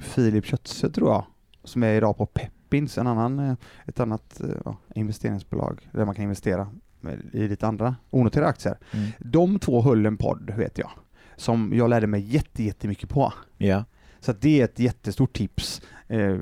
Filip 0.00 0.44
Kötze 0.46 0.90
tror 0.90 1.10
jag, 1.10 1.24
som 1.64 1.82
är 1.82 1.94
idag 1.94 2.16
på 2.16 2.26
Peppins, 2.26 2.98
en 2.98 3.06
annan, 3.06 3.38
eh, 3.38 3.54
ett 3.86 4.00
annat 4.00 4.40
eh, 4.40 4.72
investeringsbolag 4.94 5.88
där 5.92 6.04
man 6.04 6.14
kan 6.14 6.22
investera 6.22 6.68
med- 7.06 7.30
i 7.32 7.48
lite 7.48 7.66
andra 7.66 7.96
onoterade 8.10 8.48
aktier. 8.50 8.78
Mm. 8.92 9.08
De 9.18 9.58
två 9.58 9.82
höll 9.82 10.06
en 10.06 10.16
podd 10.16 10.50
vet 10.56 10.78
jag, 10.78 10.90
som 11.36 11.72
jag 11.74 11.90
lärde 11.90 12.06
mig 12.06 12.20
jätte, 12.20 12.62
jättemycket 12.62 13.08
på. 13.08 13.32
ja. 13.58 13.84
Så 14.20 14.32
det 14.32 14.60
är 14.60 14.64
ett 14.64 14.78
jättestort 14.78 15.32
tips. 15.32 15.82
Eh, 16.08 16.36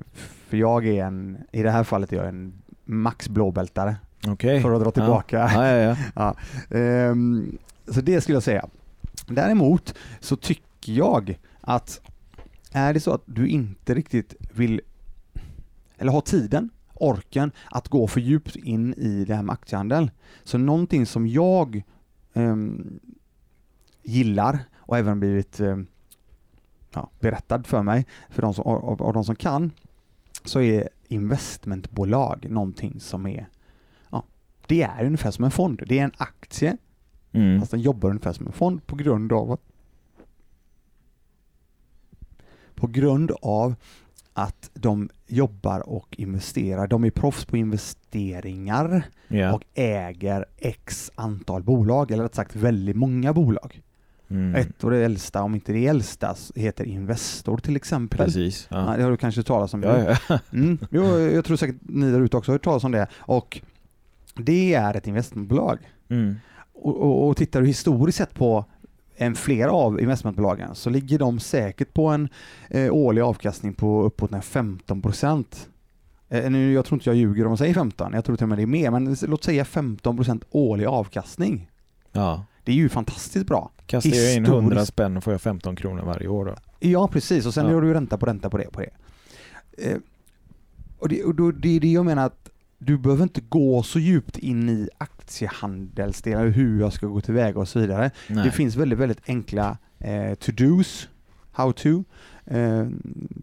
för 0.49 0.57
jag 0.57 0.87
är 0.87 1.05
en, 1.05 1.39
i 1.53 1.63
det 1.63 1.71
här 1.71 1.85
fallet 1.85 2.13
är 2.13 2.17
jag 2.17 2.29
en 2.29 2.63
max 2.85 3.29
blåbältare, 3.29 3.97
Okej. 4.27 4.63
för 4.63 4.75
att 4.75 4.83
dra 4.83 4.91
tillbaka. 4.91 5.51
Ja, 5.55 5.69
ja, 5.79 5.97
ja. 6.15 6.37
Ehm, 6.79 7.59
så 7.89 8.01
det 8.01 8.21
skulle 8.21 8.37
jag 8.37 8.43
säga. 8.43 8.69
Däremot 9.29 9.95
så 10.21 10.37
tycker 10.37 10.93
jag 10.93 11.39
att 11.61 12.01
är 12.73 12.95
det 12.95 13.01
så 13.01 13.11
att 13.13 13.23
du 13.27 13.49
inte 13.49 13.95
riktigt 13.95 14.35
vill 14.55 14.81
eller 15.99 16.13
har 16.13 16.21
tiden, 16.21 16.71
orken 16.95 17.53
att 17.71 17.89
gå 17.89 18.07
för 18.07 18.21
djupt 18.21 18.57
in 18.57 18.95
i 18.95 19.25
det 19.25 19.35
här 19.35 19.43
med 19.43 19.53
aktiehandel. 19.53 20.11
Så 20.45 20.59
någonting 20.59 21.07
som 21.07 21.27
jag 21.27 21.83
ehm, 22.33 23.01
gillar 24.03 24.59
och 24.77 24.99
även 24.99 25.21
blivit 25.21 25.61
ehm, 25.61 25.87
ja, 26.95 27.11
berättad 27.21 27.63
för 27.67 27.83
mig 27.83 28.07
för 28.29 28.43
de 28.43 28.55
som, 28.55 28.65
av, 28.65 29.03
av 29.03 29.13
de 29.13 29.25
som 29.25 29.37
kan 29.37 29.71
så 30.45 30.61
är 30.61 30.89
investmentbolag 31.09 32.47
någonting 32.51 33.01
som 33.01 33.27
är 33.27 33.49
ja, 34.11 34.25
det 34.67 34.83
är 34.83 35.05
ungefär 35.05 35.31
som 35.31 35.45
en 35.45 35.51
fond. 35.51 35.83
Det 35.87 35.99
är 35.99 36.05
en 36.05 36.13
aktie 36.17 36.77
Mm. 37.35 37.61
Fast 37.61 37.71
den 37.71 37.81
jobbar 37.81 38.11
ungefär 38.11 38.33
som 38.33 38.47
en 38.47 38.53
fond 38.53 38.87
på 38.87 38.97
grund 38.97 39.33
av 39.33 39.53
att 39.53 39.61
på 42.75 42.87
grund 42.87 43.33
av 43.43 43.75
att 44.35 44.71
de 44.75 45.09
jobbar 45.27 45.89
och 45.89 46.15
investerar. 46.19 46.87
De 46.87 47.05
är 47.05 47.11
proffs 47.11 47.45
på 47.45 47.57
investeringar 47.57 49.03
Ja. 49.29 49.55
och 49.55 49.63
äger 49.75 50.45
x 50.59 51.11
antal 51.15 51.63
bolag, 51.63 52.11
eller 52.11 52.23
rätt 52.23 52.35
sagt 52.35 52.57
väldigt 52.57 52.97
många 52.97 53.33
bolag. 53.33 53.83
Mm. 54.31 54.55
Ett 54.55 54.85
av 54.85 54.91
det 54.91 54.99
äldsta, 55.05 55.43
om 55.43 55.55
inte 55.55 55.73
det 55.73 55.87
äldsta, 55.87 56.35
heter 56.55 56.85
Investor 56.85 57.59
till 57.59 57.77
exempel. 57.77 58.19
Precis. 58.19 58.67
Ja, 58.71 58.91
Ja. 58.91 58.97
det 58.97 59.03
har 59.03 59.11
du 59.11 59.17
kanske 59.17 59.43
talat 59.43 59.75
om. 59.75 59.83
Ja, 59.83 60.17
ja. 60.29 60.39
Mm. 60.53 60.79
Jo, 60.91 61.19
jag 61.19 61.45
tror 61.45 61.57
säkert 61.57 61.77
ni 61.83 62.11
där 62.11 62.21
ute 62.21 62.37
också 62.37 62.51
har 62.51 62.55
hört 62.55 62.65
talas 62.65 62.85
om 62.85 62.93
det. 62.93 63.07
Och 63.19 63.61
det 64.37 64.75
är 64.75 64.95
ett 64.95 65.07
investmentbolag. 65.07 65.79
Mm. 66.09 66.35
Och, 66.73 66.97
och, 66.97 67.29
och 67.29 67.37
tittar 67.37 67.61
du 67.61 67.67
historiskt 67.67 68.19
sett 68.19 68.35
på 68.35 68.65
än 69.17 69.35
flera 69.35 69.73
av 69.73 70.01
investmentbolagen 70.01 70.75
så 70.75 70.91
ligger 70.91 71.19
de 71.19 71.41
säkert 71.41 71.95
på 71.95 72.09
en 72.09 72.29
eh, 72.71 72.93
årlig 72.95 73.23
avkastning 73.23 73.75
på 73.75 74.03
uppåt 74.03 74.31
när 74.31 74.41
15 74.41 75.03
procent. 75.03 75.69
Eh, 76.29 76.51
nu, 76.51 76.73
jag 76.73 76.85
tror 76.85 76.97
inte 76.97 77.09
jag 77.11 77.17
ljuger 77.17 77.45
om 77.45 77.51
jag 77.51 77.59
säger 77.59 77.75
15, 77.75 78.13
jag 78.13 78.25
tror 78.25 78.37
till 78.37 78.45
och 78.45 78.49
med 78.49 78.59
det 78.59 78.63
är 78.63 78.67
mer, 78.67 78.91
men 78.91 79.17
låt 79.23 79.45
säga 79.45 79.65
15 79.65 80.17
procent 80.17 80.45
årlig 80.51 80.85
avkastning. 80.87 81.71
Ja. 82.13 82.45
Det 82.65 82.73
är 82.73 82.77
ju 82.77 82.89
fantastiskt 82.89 83.47
bra. 83.47 83.71
Kastar 83.87 84.11
jag 84.11 84.19
in 84.35 84.45
Historiskt. 84.45 84.49
100 84.63 84.87
spänn 84.87 85.21
får 85.21 85.33
jag 85.33 85.41
15 85.41 85.77
kronor 85.77 86.03
varje 86.03 86.29
år 86.29 86.45
då. 86.45 86.55
Ja, 86.81 87.09
precis. 87.09 87.47
Och 87.47 87.55
sen 87.55 87.67
Ja. 87.67 87.73
gör 87.73 87.81
du 87.83 87.95
ränta 87.95 88.19
på 88.19 88.27
ränta 88.27 88.51
på 88.51 88.59
det. 88.59 88.71
På 88.73 88.81
det. 88.81 88.91
Eh, 89.79 89.97
och 90.99 91.09
det, 91.09 91.25
och 91.25 91.35
då, 91.35 91.51
det 91.51 91.77
är 91.77 91.81
det 91.81 91.93
jag 91.93 92.05
menar 92.05 92.27
att 92.27 92.51
du 92.85 92.99
behöver 92.99 93.23
inte 93.23 93.41
gå 93.41 93.83
så 93.83 93.99
djupt 93.99 94.39
in 94.39 94.69
i 94.69 94.89
aktiehandelsdelen, 94.99 96.53
hur 96.53 96.81
jag 96.81 96.93
ska 96.93 97.07
gå 97.07 97.21
tillväga 97.21 97.59
och 97.61 97.69
så 97.69 97.79
vidare. 97.81 98.11
Nej. 98.29 98.45
Det 98.45 98.51
finns 98.51 98.77
väldigt, 98.77 98.99
väldigt 98.99 99.29
enkla 99.29 99.79
eh, 99.99 100.35
to-dos, 100.35 101.09
how-to, 101.53 102.05
eh, 102.47 102.87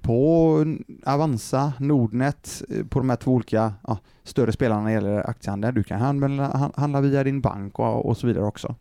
på 0.02 0.66
Avanza, 1.06 1.74
Nordnet, 1.80 2.62
eh, 2.70 2.86
på 2.86 3.00
de 3.00 3.10
här 3.10 3.18
två 3.18 3.32
olika 3.34 3.74
ja, 3.88 3.98
större 4.24 4.52
spelarna 4.52 4.82
när 4.82 4.88
det 4.88 4.94
gäller 4.94 5.30
aktiehandel. 5.30 5.74
Du 5.76 5.84
kan 5.84 6.00
handla, 6.00 6.58
han- 6.58 6.72
handla 6.76 7.02
via 7.02 7.24
din 7.24 7.42
bank 7.42 7.80
och, 7.80 8.06
och 8.06 8.18
så 8.18 8.28
vidare 8.28 8.46
också. 8.46 8.76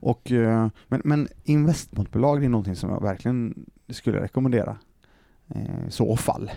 Och, 0.00 0.32
eh, 0.32 0.68
men, 0.88 1.00
men 1.04 1.28
investmentbolag 1.44 2.44
är 2.44 2.48
någonting 2.48 2.76
som 2.76 2.90
jag 2.90 3.02
verkligen 3.02 3.66
skulle 3.88 4.20
rekommendera. 4.20 4.76
Eh, 5.48 5.86
I 5.88 5.90
så 5.90 6.16
fall. 6.16 6.50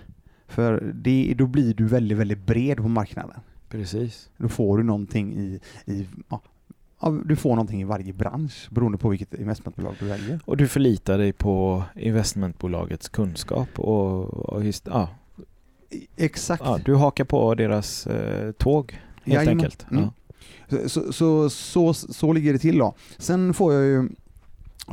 För 0.51 0.91
det, 0.95 1.33
då 1.37 1.47
blir 1.47 1.73
du 1.73 1.85
väldigt, 1.85 2.17
väldigt 2.17 2.45
bred 2.45 2.77
på 2.77 2.87
marknaden. 2.87 3.39
Precis. 3.69 4.29
Då 4.37 4.47
får 4.49 4.77
du 4.77 4.83
någonting 4.83 5.33
i, 5.33 5.59
i 5.85 6.07
ja, 6.29 6.41
du 7.25 7.35
får 7.35 7.49
någonting 7.49 7.81
i 7.81 7.83
varje 7.83 8.13
bransch 8.13 8.67
beroende 8.71 8.97
på 8.97 9.09
vilket 9.09 9.33
investmentbolag 9.33 9.95
du 9.99 10.05
väljer. 10.05 10.39
Och 10.45 10.57
du 10.57 10.67
förlitar 10.67 11.17
dig 11.17 11.33
på 11.33 11.83
investmentbolagets 11.95 13.09
kunskap 13.09 13.79
och, 13.79 14.23
och 14.33 14.63
hist- 14.63 14.87
ja, 14.91 15.09
I- 15.89 16.07
Exakt. 16.17 16.63
ja, 16.65 16.79
du 16.85 16.95
hakar 16.95 17.23
på 17.25 17.55
deras 17.55 18.07
eh, 18.07 18.51
tåg 18.51 18.91
helt 18.91 19.35
Jajamän. 19.35 19.57
enkelt. 19.57 19.85
Mm. 19.91 20.03
Ja. 20.03 20.13
Så, 20.69 20.99
så, 21.13 21.13
så, 21.13 21.49
så, 21.49 21.93
så 21.93 22.33
ligger 22.33 22.53
det 22.53 22.59
till 22.59 22.77
då. 22.77 22.95
Sen 23.17 23.53
får 23.53 23.73
jag 23.73 23.83
ju, 23.85 24.09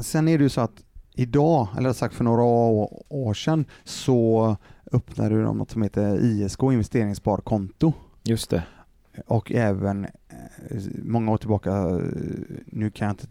sen 0.00 0.28
är 0.28 0.38
det 0.38 0.44
ju 0.44 0.48
så 0.50 0.60
att 0.60 0.84
idag, 1.18 1.68
eller 1.78 1.92
sagt 1.92 2.14
för 2.14 2.24
några 2.24 2.42
år, 2.42 3.34
sedan, 3.34 3.64
så 3.84 4.56
öppnade 4.92 5.34
du 5.34 5.42
något 5.42 5.70
som 5.70 5.82
heter 5.82 6.18
ISK, 6.24 6.62
investeringssparkonto. 6.62 7.92
Just 8.22 8.50
det. 8.50 8.62
Och 9.26 9.52
även 9.52 10.04
eh, 10.04 10.82
många 11.04 11.32
år 11.32 11.36
tillbaka, 11.36 12.00
nu 12.66 12.90
kan 12.90 13.06
jag 13.06 13.12
inte 13.12 13.26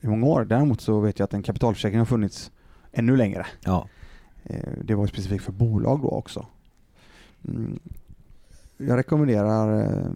hur 0.00 0.10
många 0.10 0.26
år, 0.26 0.44
däremot 0.44 0.80
så 0.80 1.00
vet 1.00 1.18
jag 1.18 1.24
att 1.24 1.34
en 1.34 1.42
kapitalförsäkring 1.42 1.98
har 1.98 2.06
funnits 2.06 2.50
ännu 2.92 3.16
längre. 3.16 3.46
Ja. 3.64 3.88
Eh, 4.44 4.72
Det 4.84 4.94
var 4.94 5.06
specifikt 5.06 5.44
för 5.44 5.52
bolag 5.52 6.00
då 6.02 6.08
också. 6.08 6.46
Mm. 7.48 7.78
Jag 8.76 8.96
rekommenderar 8.96 9.80
eh, 9.80 10.10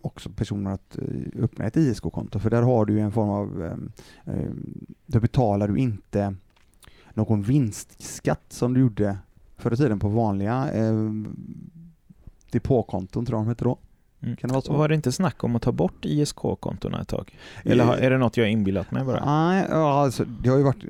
också 0.00 0.30
personer 0.30 0.70
att 0.70 0.98
öppna 1.38 1.64
ett 1.64 1.76
ISK-konto 1.76 2.38
för 2.38 2.50
där 2.50 2.62
har 2.62 2.84
du 2.84 3.00
en 3.00 3.12
form 3.12 3.28
av, 3.28 3.76
där 5.06 5.20
betalar 5.20 5.68
du 5.68 5.76
inte 5.78 6.34
någon 7.14 7.42
vinstskatt 7.42 8.44
som 8.48 8.74
du 8.74 8.80
gjorde 8.80 9.18
förr 9.56 9.72
i 9.72 9.76
tiden 9.76 9.98
på 9.98 10.08
vanliga 10.08 10.70
eh, 10.72 10.94
depåkonton 12.50 13.26
tror 13.26 13.38
jag 13.38 13.44
de 13.46 13.48
hette 13.48 13.64
då. 13.64 13.78
Mm. 14.22 14.36
Kan 14.36 14.48
det 14.48 14.52
vara 14.54 14.62
så? 14.62 14.72
Var 14.72 14.88
det 14.88 14.94
inte 14.94 15.12
snack 15.12 15.44
om 15.44 15.56
att 15.56 15.62
ta 15.62 15.72
bort 15.72 16.04
ISK-kontona 16.04 17.00
ett 17.00 17.08
tag? 17.08 17.38
Eller 17.64 17.84
har, 17.84 17.96
är 17.96 18.10
det 18.10 18.18
något 18.18 18.36
jag 18.36 18.50
inbillat 18.50 18.90
mig 18.90 19.04
bara? 19.04 19.24
Nej, 19.24 19.66
alltså, 19.70 20.24
det 20.24 20.48
har 20.48 20.56
ju 20.56 20.62
varit 20.62 20.84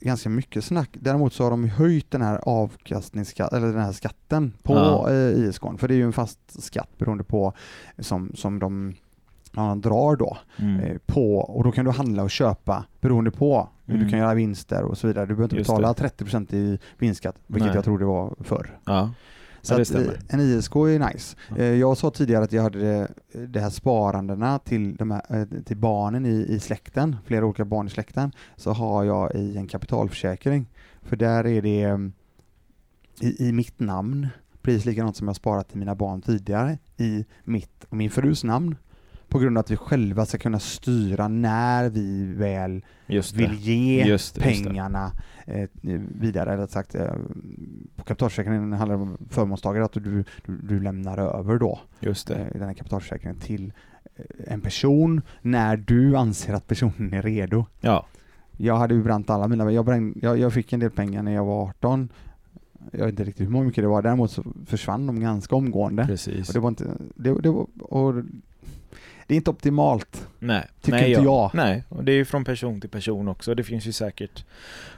ganska 0.00 0.28
mycket 0.28 0.64
snack. 0.64 0.90
Däremot 0.92 1.32
så 1.32 1.42
har 1.44 1.50
de 1.50 1.64
höjt 1.68 2.10
den 2.10 2.22
här 2.22 2.40
avkastningsskatten, 2.42 3.58
eller 3.58 3.72
den 3.72 3.82
här 3.82 3.92
skatten 3.92 4.52
på 4.62 4.74
Ja. 4.74 5.10
eh, 5.10 5.16
ISK. 5.48 5.62
För 5.78 5.88
det 5.88 5.94
är 5.94 5.96
ju 5.96 6.04
en 6.04 6.12
fast 6.12 6.62
skatt 6.62 6.98
beroende 6.98 7.24
på 7.24 7.52
som, 7.98 8.32
som 8.34 8.58
de 8.58 8.94
ja, 9.58 9.74
drar 9.74 10.16
då 10.16 10.38
Mm. 10.58 10.80
eh, 10.80 10.96
på 11.06 11.36
och 11.36 11.64
då 11.64 11.72
kan 11.72 11.84
du 11.84 11.90
handla 11.90 12.22
och 12.22 12.30
köpa 12.30 12.84
beroende 13.00 13.30
på 13.30 13.68
hur 13.84 13.94
Mm. 13.94 14.04
du 14.06 14.10
kan 14.10 14.18
göra 14.18 14.34
vinster 14.34 14.82
och 14.82 14.98
så 14.98 15.06
vidare. 15.06 15.24
Du 15.24 15.28
behöver 15.28 15.44
inte 15.44 15.56
Just 15.56 15.70
betala 15.70 15.88
det. 15.92 15.94
30% 15.94 16.52
i 16.54 16.78
vinstskatt, 16.98 17.36
vilket 17.46 17.66
Nej. 17.66 17.74
jag 17.74 17.84
tror 17.84 17.98
det 17.98 18.04
var 18.04 18.34
förr. 18.40 18.78
Ja. 18.84 19.10
Så 19.62 19.74
Ja, 19.74 20.00
eh, 20.00 20.10
en 20.28 20.40
ISK 20.40 20.76
är 20.76 21.12
nice. 21.12 21.36
Ja. 21.48 21.56
Eh, 21.56 21.64
Jag 21.74 21.96
sa 21.96 22.10
tidigare 22.10 22.44
att 22.44 22.52
jag 22.52 22.62
hade 22.62 22.78
det, 22.78 23.08
det 23.46 23.60
här 23.60 23.70
sparandena 23.70 24.58
till, 24.58 24.96
de 24.96 25.10
här, 25.10 25.62
till 25.64 25.76
barnen 25.76 26.26
i, 26.26 26.46
i 26.48 26.60
släkten, 26.60 27.16
flera 27.24 27.44
olika 27.46 27.64
barn 27.64 27.86
i 27.86 27.90
släkten, 27.90 28.32
så 28.56 28.72
har 28.72 29.04
jag 29.04 29.34
i 29.34 29.56
en 29.56 29.66
kapitalförsäkring. 29.66 30.66
För 31.02 31.16
där 31.16 31.46
är 31.46 31.62
det 31.62 31.82
eh, 31.82 31.98
i, 33.20 33.48
i 33.48 33.52
mitt 33.52 33.80
namn, 33.80 34.28
precis 34.62 34.84
likadant 34.84 35.16
som 35.16 35.26
jag 35.26 35.36
sparat 35.36 35.68
till 35.68 35.78
mina 35.78 35.94
barn 35.94 36.22
tidigare, 36.22 36.78
i 36.96 37.24
mitt 37.44 37.84
och 37.88 37.96
min 37.96 38.10
frus 38.10 38.44
namn. 38.44 38.76
På 39.28 39.38
grund 39.38 39.58
av 39.58 39.60
att 39.60 39.70
vi 39.70 39.76
själva 39.76 40.26
ska 40.26 40.38
kunna 40.38 40.58
styra 40.58 41.28
när 41.28 41.90
vi 41.90 42.32
väl 42.34 42.84
vill 43.34 43.54
ge 43.54 44.04
Just 44.04 44.34
det, 44.34 44.40
just 44.40 44.40
pengarna 44.40 45.12
eh, 45.46 45.68
vidare. 46.20 46.52
Eller 46.52 46.66
sagt, 46.66 46.94
eh, 46.94 47.12
på 47.96 48.04
kapitalförsäkringen 48.04 48.72
handlar 48.72 48.96
det 48.96 49.02
om 49.02 49.18
förmånstagare, 49.30 49.84
att 49.84 49.92
du, 49.92 50.00
du, 50.00 50.24
du 50.62 50.80
lämnar 50.80 51.18
över 51.18 51.58
då 51.58 51.80
Just 52.00 52.30
eh, 52.30 52.36
den 52.52 52.62
här 52.62 52.74
kapitalförsäkringen 52.74 53.36
till 53.36 53.72
eh, 54.16 54.52
en 54.52 54.60
person 54.60 55.22
när 55.42 55.76
du 55.76 56.16
anser 56.16 56.54
att 56.54 56.66
personen 56.66 57.14
är 57.14 57.22
redo. 57.22 57.66
Ja. 57.80 58.06
Jag 58.56 58.76
hade 58.76 58.94
ju 58.94 59.02
bränt 59.02 59.30
alla 59.30 59.48
mina, 59.48 59.72
jag, 59.72 59.84
bränn, 59.84 60.18
jag, 60.22 60.38
jag 60.38 60.52
fick 60.52 60.72
en 60.72 60.80
del 60.80 60.90
pengar 60.90 61.22
när 61.22 61.32
jag 61.32 61.44
var 61.44 61.62
18. 61.62 62.08
Jag 62.92 62.98
vet 62.98 63.08
inte 63.08 63.24
riktigt 63.24 63.48
hur 63.48 63.64
mycket 63.64 63.84
det 63.84 63.88
var, 63.88 64.02
däremot 64.02 64.30
så 64.30 64.44
försvann 64.66 65.06
de 65.06 65.20
ganska 65.20 65.56
omgående. 65.56 66.06
Precis. 66.06 66.48
Och 66.48 66.54
det 66.54 66.60
var 66.60 66.68
inte, 66.68 66.84
det, 67.14 67.40
det 67.40 67.50
var, 67.50 67.66
och 67.78 68.24
det 69.28 69.34
är 69.34 69.36
inte 69.36 69.50
optimalt. 69.50 70.28
Nej, 70.38 70.66
Tycker 70.80 70.98
nej, 70.98 71.10
inte 71.10 71.22
ja. 71.22 71.50
jag. 71.52 71.64
Nej, 71.64 71.84
och 71.88 72.04
det 72.04 72.12
är 72.12 72.16
ju 72.16 72.24
från 72.24 72.44
person 72.44 72.80
till 72.80 72.90
person 72.90 73.28
också. 73.28 73.54
Det 73.54 73.64
finns 73.64 73.86
ju 73.86 73.92
säkert 73.92 74.44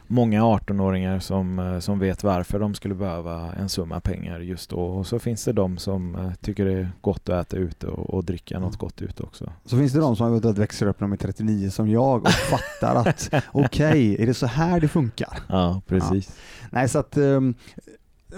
många 0.07 0.43
18-åringar 0.43 1.19
som, 1.19 1.59
eh, 1.59 1.79
som 1.79 1.99
vet 1.99 2.25
varför 2.25 2.59
de 2.59 2.75
skulle 2.75 2.95
behöva 2.95 3.53
en 3.53 3.69
summa 3.69 4.01
pengar 4.01 4.41
just 4.41 4.71
då. 4.71 4.79
Och 4.79 5.07
så 5.07 5.19
finns 5.19 5.45
det 5.45 5.53
de 5.53 5.79
som 5.79 6.15
eh, 6.15 6.33
tycker 6.41 6.65
det 6.65 6.73
är 6.73 6.91
gott 7.01 7.29
att 7.29 7.47
äta 7.47 7.57
ute 7.57 7.87
och, 7.87 8.15
och 8.15 8.25
dricka 8.25 8.59
något 8.59 8.77
gott 8.77 9.03
ute 9.03 9.23
också. 9.23 9.53
Så 9.65 9.77
finns 9.77 9.93
det 9.93 10.01
de 10.01 10.17
som 10.17 10.27
eventuellt 10.27 10.59
växer 10.59 10.87
upp 10.87 11.01
när 11.01 11.09
de 11.09 11.13
är 11.13 11.17
39 11.17 11.71
som 11.71 11.89
jag 11.89 12.23
och 12.23 12.33
fattar 12.33 12.95
att 12.95 13.31
okej, 13.53 14.23
är 14.23 14.27
det 14.27 14.35
så 14.35 14.47
här 14.47 14.81
det 14.81 14.89
funkar? 14.89 15.39
Ja, 15.49 15.83
precis. 15.87 16.37
Nej, 16.71 16.89
så 16.89 16.99
att 16.99 17.17
ehm, 17.17 17.55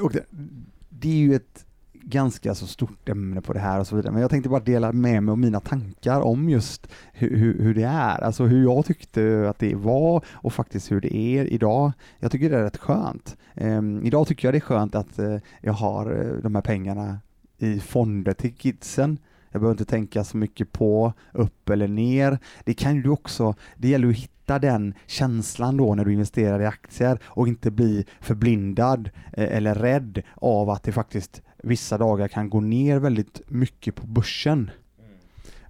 och 0.01 0.13
det, 0.13 0.25
det 0.89 1.09
är 1.09 1.17
ju 1.17 1.35
ett 1.35 1.67
ganska 2.03 2.55
så 2.55 2.67
stort 2.67 3.09
ämne 3.09 3.41
på 3.41 3.53
det 3.53 3.61
här 3.61 3.81
och 3.81 3.87
så 3.87 3.97
vidare, 3.97 4.13
men 4.13 4.23
jag 4.23 4.31
tänkte 4.31 4.49
bara 4.49 4.61
dela 4.61 4.93
med 4.93 5.23
mig 5.23 5.33
av 5.33 5.39
mina 5.39 5.61
tankar 5.61 6.21
om 6.21 6.49
just 6.49 6.89
hur, 7.13 7.37
hur, 7.37 7.59
hur 7.59 7.75
det 7.75 7.83
är, 7.83 8.25
alltså 8.25 8.45
hur 8.45 8.63
jag 8.63 8.85
tyckte 8.85 9.47
att 9.51 9.59
det 9.59 9.75
var 9.75 10.25
och 10.31 10.53
faktiskt 10.53 10.93
hur 10.93 11.01
det 11.01 11.17
är 11.17 11.53
idag. 11.53 11.93
Jag 12.19 12.33
tycker 12.33 12.51
det 12.51 12.59
är 12.59 12.63
rätt 12.63 12.77
skönt. 12.77 13.37
Um, 13.55 14.05
idag 14.05 14.27
tycker 14.27 14.49
jag 14.49 14.55
det 14.55 14.59
är 14.59 14.61
skönt 14.61 14.95
att 14.95 15.19
uh, 15.19 15.39
jag 15.61 15.73
har 15.73 16.13
uh, 16.13 16.43
de 16.43 16.55
här 16.55 16.63
pengarna 16.63 17.19
i 17.59 17.81
fonder 17.81 18.33
till 18.33 18.55
kidsen. 18.55 19.19
Jag 19.51 19.61
behöver 19.61 19.75
inte 19.75 19.91
tänka 19.91 20.25
så 20.25 20.37
mycket 20.37 20.73
på 20.73 21.13
upp 21.33 21.71
eller 21.71 21.89
ner. 21.89 22.39
Det 22.65 22.75
kan 22.75 22.97
ju 22.97 23.09
också, 23.09 23.55
det 23.77 23.89
gäller 23.89 24.09
att 24.09 24.17
hitta 24.17 24.59
den 24.59 24.95
känslan 25.07 25.77
då 25.77 25.95
när 25.95 26.05
du 26.05 26.13
investerar 26.13 26.61
i 26.61 26.67
aktier 26.67 27.19
och 27.25 27.49
inte 27.49 27.71
bli 27.71 28.05
förblindad 28.21 29.11
eh, 29.33 29.57
eller 29.57 29.75
rädd 29.75 30.23
av 30.35 30.71
att 30.71 30.83
det 30.83 30.93
faktiskt 30.93 31.43
vissa 31.63 31.99
dagar 31.99 32.29
kan 32.29 32.51
gå 32.51 32.61
ner 32.61 32.99
väldigt 32.99 33.41
mycket 33.49 33.95
på 33.95 34.07
börsen. 34.07 34.71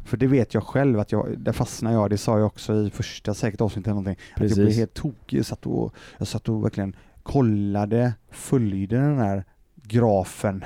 För 0.05 0.17
det 0.17 0.27
vet 0.27 0.55
jag 0.55 0.63
själv 0.63 1.01
att 1.01 1.13
jag, 1.13 1.39
där 1.39 1.53
fastnar 1.53 1.93
jag, 1.93 2.11
det 2.11 2.19
sa 2.19 2.39
jag 2.39 2.47
också 2.47 2.75
i 2.75 2.91
första 2.91 3.35
säkert 3.35 3.61
avsnittet 3.61 3.87
eller 3.87 3.95
någonting, 3.95 4.25
att 4.35 4.41
jag 4.41 4.51
blev 4.51 4.65
Precis. 4.65 4.79
helt 4.79 4.95
tokig. 4.95 5.39
Jag 5.39 5.47
satt 5.47 5.67
och, 5.67 5.95
jag 6.19 6.29
satt 6.29 6.49
och 6.49 6.65
verkligen 6.65 6.97
kollade, 7.23 8.15
följde 8.31 8.97
den 8.97 9.19
här 9.19 9.45
grafen 9.83 10.65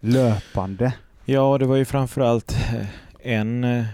löpande. 0.00 0.92
Ja, 1.24 1.58
det 1.58 1.66
var 1.66 1.76
ju 1.76 1.84
framförallt 1.84 2.52
eh, 2.52 2.86
en 3.20 3.64
eh, 3.64 3.84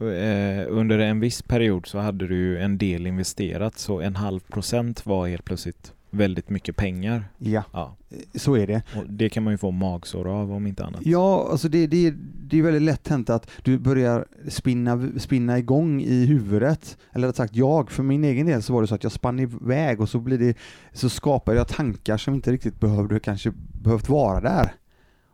eh, 0.00 0.66
under 0.68 0.98
en 0.98 1.20
viss 1.20 1.42
period 1.42 1.86
så 1.86 1.98
hade 1.98 2.26
du 2.26 2.58
en 2.58 2.78
del 2.78 3.06
investerat 3.06 3.78
så 3.78 4.00
en 4.00 4.16
halv 4.16 4.40
procent 4.40 5.06
var 5.06 5.28
helt 5.28 5.44
plötsligt 5.44 5.92
väldigt 6.16 6.50
mycket 6.50 6.76
pengar. 6.76 7.24
Ja, 7.38 7.62
Ja, 7.72 7.96
så 8.34 8.56
är 8.56 8.66
det. 8.66 8.82
och 8.96 9.04
det 9.08 9.28
kan 9.28 9.42
man 9.42 9.52
ju 9.52 9.58
få 9.58 9.70
magsår 9.70 10.28
av 10.28 10.52
om 10.52 10.66
inte 10.66 10.84
annat. 10.84 11.00
Ja, 11.04 11.48
alltså 11.50 11.68
det, 11.68 11.86
det, 11.86 12.14
det 12.48 12.58
är 12.58 12.62
väldigt 12.62 12.82
lätt 12.82 13.08
hänt 13.08 13.30
att 13.30 13.50
du 13.62 13.78
börjar 13.78 14.26
spinna, 14.48 15.08
spinna 15.18 15.58
igång 15.58 16.02
i 16.02 16.26
huvudet. 16.26 16.98
Eller 17.12 17.26
rätt 17.28 17.36
sagt 17.36 17.56
jag, 17.56 17.90
för 17.90 18.02
min 18.02 18.24
egen 18.24 18.46
del 18.46 18.62
så 18.62 18.72
var 18.72 18.80
det 18.82 18.88
så 18.88 18.94
att 18.94 19.02
jag 19.02 19.12
spann 19.12 19.38
iväg 19.40 20.00
och 20.00 20.08
så, 20.08 20.18
blir 20.18 20.38
det, 20.38 20.56
så 20.92 21.08
skapade 21.08 21.56
jag 21.58 21.68
tankar 21.68 22.16
som 22.16 22.34
inte 22.34 22.52
riktigt 22.52 22.80
behövde 22.80 23.20
kanske 23.20 23.52
behövt 23.82 24.08
vara 24.08 24.40
där. 24.40 24.74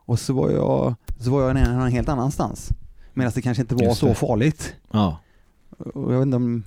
Och 0.04 0.18
så 0.18 0.34
var 0.34 0.50
jag, 0.50 0.94
så 1.18 1.30
var 1.30 1.42
jag 1.42 1.50
en 1.56 1.92
helt 1.92 2.08
annanstans. 2.08 2.68
Medan 3.14 3.32
det 3.34 3.42
kanske 3.42 3.60
inte 3.60 3.74
var 3.74 3.94
så 3.94 4.14
farligt. 4.14 4.74
Ja, 4.90 5.18
Och 5.78 6.12
jag 6.14 6.18
vet 6.18 6.26
inte 6.26 6.36
om 6.36 6.62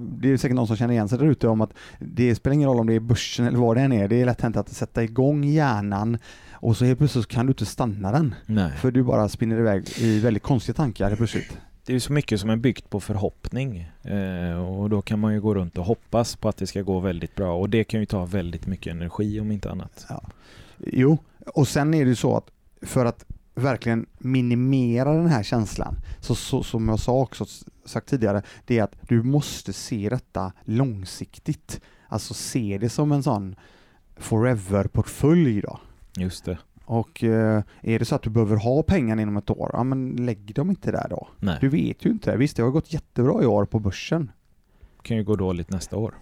det 0.00 0.32
är 0.32 0.36
säkert 0.36 0.54
någon 0.54 0.66
som 0.66 0.76
känner 0.76 0.94
igen 0.94 1.08
sig 1.08 1.18
där 1.18 1.26
ute 1.26 1.48
om 1.48 1.60
att 1.60 1.74
det 1.98 2.34
spelar 2.34 2.54
ingen 2.54 2.68
roll 2.68 2.80
om 2.80 2.86
det 2.86 2.94
är 2.94 3.00
börsen 3.00 3.46
eller 3.46 3.58
vad 3.58 3.76
det 3.76 3.80
än 3.80 3.92
är, 3.92 4.08
det 4.08 4.20
är 4.20 4.26
lätt 4.26 4.40
hänt 4.40 4.56
att 4.56 4.68
sätta 4.68 5.02
igång 5.02 5.44
hjärnan 5.44 6.18
och 6.52 6.76
så 6.76 6.84
helt 6.84 6.98
plötsligt 6.98 7.28
kan 7.28 7.46
du 7.46 7.50
inte 7.50 7.66
stanna 7.66 8.12
den. 8.12 8.34
Nej. 8.46 8.72
För 8.72 8.90
du 8.90 9.02
bara 9.02 9.28
spinner 9.28 9.58
iväg 9.58 9.84
i 9.98 10.20
väldigt 10.20 10.42
konstiga 10.42 10.74
tankar 10.74 11.06
helt 11.06 11.18
plötsligt. 11.18 11.58
Det 11.84 11.94
är 11.94 11.98
så 11.98 12.12
mycket 12.12 12.40
som 12.40 12.50
är 12.50 12.56
byggt 12.56 12.90
på 12.90 13.00
förhoppning 13.00 13.90
eh, 14.02 14.68
och 14.68 14.90
då 14.90 15.02
kan 15.02 15.18
man 15.18 15.32
ju 15.34 15.40
gå 15.40 15.54
runt 15.54 15.78
och 15.78 15.84
hoppas 15.84 16.36
på 16.36 16.48
att 16.48 16.56
det 16.56 16.66
ska 16.66 16.82
gå 16.82 17.00
väldigt 17.00 17.34
bra 17.34 17.54
och 17.54 17.70
det 17.70 17.84
kan 17.84 18.00
ju 18.00 18.06
ta 18.06 18.24
väldigt 18.24 18.66
mycket 18.66 18.90
energi 18.90 19.40
om 19.40 19.50
inte 19.50 19.70
annat. 19.70 20.06
Jo, 20.78 21.18
och 21.46 21.68
sen 21.68 21.94
är 21.94 22.04
det 22.04 22.08
ju 22.08 22.16
så 22.16 22.36
att 22.36 22.50
för 22.82 23.04
att 23.04 23.24
verkligen 23.58 24.06
minimera 24.18 25.12
den 25.14 25.26
här 25.26 25.42
känslan, 25.42 25.96
så, 26.20 26.34
så 26.34 26.62
som 26.62 26.88
jag 26.88 26.98
sa 26.98 27.20
också 27.20 27.44
sagt 27.84 28.08
tidigare, 28.08 28.42
det 28.64 28.78
är 28.78 28.82
att 28.82 28.96
du 29.08 29.22
måste 29.22 29.72
se 29.72 30.08
detta 30.08 30.52
långsiktigt. 30.64 31.80
Alltså 32.08 32.34
se 32.34 32.78
det 32.80 32.88
som 32.88 33.12
en 33.12 33.22
sån 33.22 33.56
forever-portfölj 34.16 35.60
då. 35.60 35.80
Just 36.16 36.44
det. 36.44 36.58
Och 36.84 37.24
eh, 37.24 37.62
är 37.82 37.98
det 37.98 38.04
så 38.04 38.14
att 38.14 38.22
du 38.22 38.30
behöver 38.30 38.56
ha 38.56 38.82
pengarna 38.82 39.22
inom 39.22 39.36
ett 39.36 39.50
år, 39.50 39.70
ja 39.72 39.84
men 39.84 40.10
lägg 40.16 40.54
dem 40.54 40.70
inte 40.70 40.92
där 40.92 41.06
då. 41.10 41.28
Nej, 41.38 41.58
Du 41.60 41.68
vet 41.68 42.04
ju 42.04 42.10
inte. 42.10 42.36
Visst, 42.36 42.56
det 42.56 42.62
har 42.62 42.70
gått 42.70 42.92
jättebra 42.92 43.42
i 43.42 43.46
år 43.46 43.64
på 43.64 43.78
börsen. 43.78 44.30
kan 45.02 45.16
ju 45.16 45.24
gå 45.24 45.36
dåligt 45.36 45.70
nästa 45.70 45.96
år. 45.96 46.14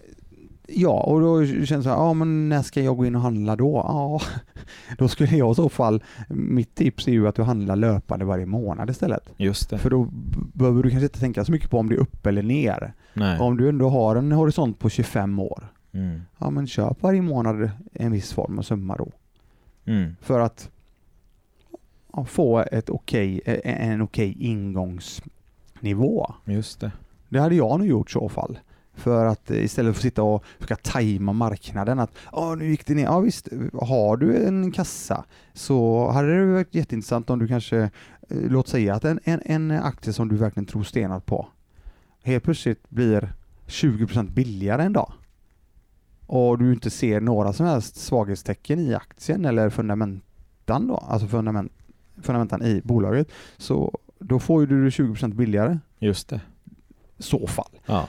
Ja, 0.69 1.01
och 1.01 1.21
då 1.21 1.45
känns 1.45 1.69
det 1.69 1.83
så 1.83 1.89
här, 1.89 1.95
ja 1.97 2.13
men 2.13 2.49
när 2.49 2.61
ska 2.61 2.81
jag 2.81 2.97
gå 2.97 3.05
in 3.05 3.15
och 3.15 3.21
handla 3.21 3.55
då? 3.55 3.75
Ja, 3.87 4.21
då 4.97 5.07
skulle 5.07 5.37
jag 5.37 5.51
i 5.51 5.55
så 5.55 5.69
fall, 5.69 6.03
mitt 6.29 6.75
tips 6.75 7.07
är 7.07 7.11
ju 7.11 7.27
att 7.27 7.35
du 7.35 7.43
handlar 7.43 7.75
löpande 7.75 8.25
varje 8.25 8.45
månad 8.45 8.89
istället. 8.89 9.29
Just 9.37 9.69
det. 9.69 9.77
För 9.77 9.89
då 9.89 10.07
behöver 10.53 10.83
du 10.83 10.89
kanske 10.89 11.05
inte 11.05 11.19
tänka 11.19 11.45
så 11.45 11.51
mycket 11.51 11.69
på 11.69 11.79
om 11.79 11.89
det 11.89 11.95
är 11.95 11.99
upp 11.99 12.25
eller 12.25 12.43
ner. 12.43 12.93
Nej. 13.13 13.39
Om 13.39 13.57
du 13.57 13.69
ändå 13.69 13.89
har 13.89 14.15
en 14.15 14.31
horisont 14.31 14.79
på 14.79 14.89
25 14.89 15.39
år, 15.39 15.67
Mm. 15.91 16.21
ja 16.37 16.49
men 16.49 16.67
köp 16.67 17.03
varje 17.03 17.21
månad 17.21 17.69
en 17.93 18.11
viss 18.11 18.33
form 18.33 18.59
av 18.59 18.63
summa 18.63 18.95
då. 18.95 19.11
Mm. 19.85 20.15
För 20.21 20.39
att 20.39 20.69
ja, 22.13 22.25
få 22.25 22.59
ett 22.71 22.89
okej, 22.89 23.41
en 23.63 24.01
okej 24.01 24.35
ingångsnivå. 24.39 26.33
Just 26.45 26.79
det. 26.79 26.91
Det 27.29 27.39
hade 27.39 27.55
jag 27.55 27.79
nog 27.79 27.87
gjort 27.87 28.09
i 28.09 28.13
så 28.13 28.29
fall. 28.29 28.59
För 28.97 29.25
att 29.25 29.51
istället 29.51 29.95
för 29.95 29.99
att 29.99 30.03
sitta 30.03 30.23
och 30.23 30.43
försöka 30.59 30.75
tajma 30.75 31.33
marknaden 31.33 31.99
att 31.99 32.11
ja 32.31 32.55
nu 32.55 32.69
gick 32.69 32.85
det 32.85 32.93
ner. 32.93 33.03
Ja 33.03 33.19
visst, 33.19 33.47
har 33.81 34.17
du 34.17 34.45
en 34.45 34.71
kassa 34.71 35.25
så 35.53 36.09
hade 36.11 36.39
det 36.39 36.53
varit 36.53 36.75
jätteintressant 36.75 37.29
om 37.29 37.39
du 37.39 37.47
kanske, 37.47 37.77
eh, 37.77 37.89
låt 38.29 38.67
säga 38.67 38.95
att 38.95 39.05
en, 39.05 39.19
en, 39.23 39.41
en 39.45 39.71
aktie 39.71 40.13
som 40.13 40.27
du 40.27 40.35
verkligen 40.35 40.65
tror 40.65 40.83
stenat 40.83 41.25
på 41.25 41.47
helt 42.23 42.43
plötsligt 42.43 42.89
blir 42.89 43.33
20% 43.67 44.31
billigare 44.31 44.83
en 44.83 44.93
dag 44.93 45.11
och 46.27 46.57
du 46.57 46.73
inte 46.73 46.89
ser 46.89 47.21
några 47.21 47.53
som 47.53 47.65
helst 47.65 47.95
svaghetstecken 47.95 48.79
i 48.79 48.95
aktien 48.95 49.45
eller 49.45 49.69
fundamentan 49.69 50.87
då, 50.87 50.97
alltså 50.97 51.27
fundament, 51.27 51.71
fundamentan 52.21 52.61
i 52.61 52.81
bolaget, 52.83 53.31
så 53.57 53.99
då 54.19 54.39
får 54.39 54.61
ju 54.61 54.67
du 54.67 54.83
det 54.83 54.89
20% 54.89 55.33
billigare 55.33 55.79
Just 55.99 56.29
det 56.29 56.41
i 57.17 57.23
så 57.23 57.47
fall. 57.47 57.79
Ja. 57.85 58.07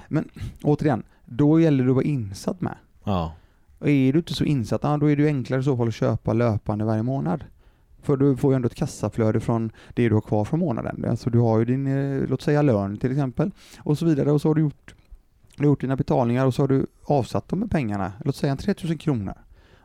Återigen, 0.62 1.02
då 1.24 1.60
gäller 1.60 1.84
det 1.84 1.90
att 1.90 1.94
vara 1.94 2.04
insatt 2.04 2.60
med. 2.60 2.76
Ja. 3.04 3.32
Och 3.78 3.88
är 3.88 4.12
du 4.12 4.18
inte 4.18 4.34
så 4.34 4.44
insatt, 4.44 4.82
då 4.82 5.10
är 5.10 5.16
det 5.16 5.26
enklare 5.26 5.60
i 5.60 5.64
så 5.64 5.76
fall 5.76 5.88
att 5.88 5.94
köpa 5.94 6.32
löpande 6.32 6.84
varje 6.84 7.02
månad. 7.02 7.44
För 8.02 8.16
du 8.16 8.36
får 8.36 8.52
ju 8.52 8.56
ändå 8.56 8.66
ett 8.66 8.74
kassaflöde 8.74 9.40
från 9.40 9.70
det 9.94 10.08
du 10.08 10.14
har 10.14 10.20
kvar 10.20 10.44
från 10.44 10.60
månaden. 10.60 11.04
Alltså 11.10 11.30
du 11.30 11.38
har 11.38 11.58
ju 11.58 11.64
din, 11.64 11.86
eh, 11.86 12.28
låt 12.28 12.42
säga 12.42 12.62
lön 12.62 12.96
till 12.96 13.10
exempel, 13.10 13.50
och 13.78 13.98
så 13.98 14.06
vidare. 14.06 14.32
Och 14.32 14.40
så 14.40 14.48
har 14.48 14.54
du 14.54 14.60
gjort, 14.60 14.94
du 15.56 15.62
har 15.62 15.66
gjort 15.66 15.80
dina 15.80 15.96
betalningar 15.96 16.46
och 16.46 16.54
så 16.54 16.62
har 16.62 16.68
du 16.68 16.86
avsatt 17.04 17.48
de 17.48 17.68
pengarna. 17.68 18.12
Låt 18.24 18.36
säga 18.36 18.56
3000 18.56 18.98
kronor. 18.98 19.34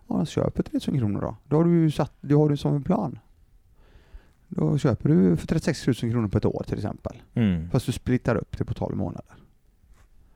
Ja, 0.07 0.25
köp 0.25 0.55
för 0.55 0.63
3000 0.63 0.99
kronor 0.99 1.21
då. 1.21 1.36
Då 1.47 1.55
har 1.55 1.63
du 1.63 1.71
ju 1.71 1.91
satt, 1.91 2.13
det 2.21 2.33
har 2.33 2.49
du 2.49 2.57
som 2.57 2.75
en 2.75 2.83
plan. 2.83 3.19
Då 4.55 4.77
köper 4.77 5.09
du 5.09 5.37
för 5.37 5.47
36 5.47 5.87
000 5.87 5.95
kronor 5.95 6.27
på 6.27 6.37
ett 6.37 6.45
år 6.45 6.63
till 6.67 6.77
exempel. 6.77 7.21
Mm. 7.33 7.69
Fast 7.69 7.85
du 7.85 7.91
splittar 7.91 8.35
upp 8.35 8.57
det 8.57 8.65
på 8.65 8.73
12 8.73 8.97
månader. 8.97 9.25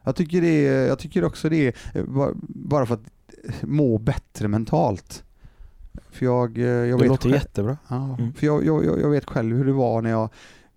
Jag 0.03 0.15
tycker, 0.15 0.41
det 0.41 0.67
är, 0.67 0.87
jag 0.87 0.99
tycker 0.99 1.23
också 1.23 1.49
det 1.49 1.67
är 1.67 2.03
ba- 2.03 2.33
bara 2.47 2.85
för 2.85 2.93
att 2.93 3.09
må 3.63 3.97
bättre 3.97 4.47
mentalt. 4.47 5.23
För 6.11 6.25
jag, 6.25 6.57
eh, 6.57 6.63
jag 6.65 6.99
Det 6.99 7.03
vet 7.03 7.07
låter 7.07 7.23
själv, 7.29 7.35
jättebra. 7.35 7.77
ja, 7.87 8.15
Mm. 8.19 8.33
för 8.33 8.45
jag, 8.45 8.65
jag, 8.65 8.85
jag 8.85 9.09
vet 9.09 9.25
själv 9.25 9.57
hur 9.57 9.65
det 9.65 9.71
var 9.73 10.01
när 10.01 10.09
jag 10.09 10.29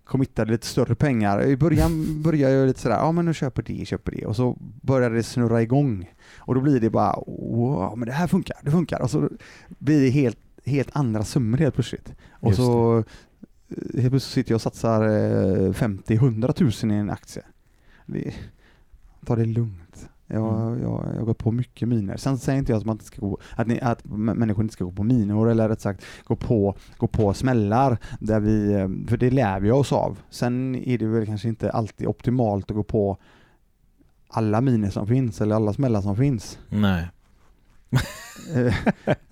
committade 0.03 0.51
lite 0.51 0.67
större 0.67 0.95
pengar. 0.95 1.43
I 1.43 1.57
början 1.57 2.05
började 2.23 2.53
jag 2.53 2.67
lite 2.67 2.79
sådär, 2.79 2.95
ja 2.97 3.11
men 3.11 3.25
nu 3.25 3.33
köper 3.33 3.63
det, 3.63 3.85
köper 3.87 4.11
det. 4.11 4.25
Och 4.25 4.35
så 4.35 4.57
började 4.81 5.15
det 5.15 5.23
snurra 5.23 5.61
igång. 5.61 6.11
Och 6.37 6.55
då 6.55 6.61
blir 6.61 6.79
det 6.79 6.89
bara, 6.89 7.15
wow, 7.27 7.97
men 7.97 8.05
det 8.07 8.13
här 8.13 8.27
funkar, 8.27 8.57
det 8.63 8.71
funkar. 8.71 9.01
Och 9.01 9.09
så 9.11 9.29
blir 9.67 10.01
det 10.01 10.09
helt, 10.09 10.37
helt 10.65 10.89
andra 10.93 11.23
summor 11.23 11.57
helt 11.57 11.75
plötsligt. 11.75 12.13
Och 12.31 12.47
Just 12.49 12.57
så 12.57 13.03
helt 13.77 14.09
plötsligt 14.09 14.21
sitter 14.23 14.51
jag 14.51 14.55
och 14.55 14.61
satsar 14.61 15.01
eh, 15.03 15.69
50-100 15.71 16.85
000 16.85 16.91
i 16.91 16.99
en 16.99 17.09
aktie. 17.09 17.43
Det, 18.05 18.33
ta 19.25 19.35
det 19.35 19.45
lugnt. 19.45 20.09
Jag, 20.27 20.61
Mm. 20.67 20.81
jag, 20.81 21.07
jag 21.17 21.25
går 21.25 21.33
på 21.33 21.51
mycket 21.51 21.87
miner. 21.87 22.17
Sen 22.17 22.37
säger 22.37 22.59
inte 22.59 22.71
jag 22.71 22.79
att, 22.79 22.85
man 22.85 22.95
inte 22.95 23.05
ska 23.05 23.21
gå, 23.21 23.37
att, 23.55 23.67
ni, 23.67 23.79
att 23.81 24.05
människor 24.05 24.63
inte 24.63 24.73
ska 24.73 24.83
gå 24.85 24.91
på 24.91 25.03
minor 25.03 25.49
eller 25.49 25.69
rätt 25.69 25.81
sagt 25.81 26.05
gå 26.23 26.35
på, 26.35 26.75
gå 26.97 27.07
på 27.07 27.33
smällar. 27.33 27.97
Där 28.19 28.39
vi, 28.39 28.73
eh, 28.73 28.89
för 29.07 29.17
det 29.17 29.29
lär 29.31 29.59
vi 29.59 29.71
oss 29.71 29.91
av. 29.91 30.19
Sen 30.29 30.75
är 30.75 30.97
det 30.97 31.05
väl 31.07 31.25
kanske 31.25 31.47
inte 31.47 31.71
alltid 31.71 32.07
optimalt 32.07 32.71
att 32.71 32.75
gå 32.77 32.83
på 32.83 33.17
alla 34.27 34.61
miner 34.61 34.89
som 34.89 35.07
finns 35.07 35.41
eller 35.41 35.55
alla 35.55 35.73
smällar 35.73 36.01
som 36.01 36.15
finns. 36.15 36.59
Nej. 36.69 37.07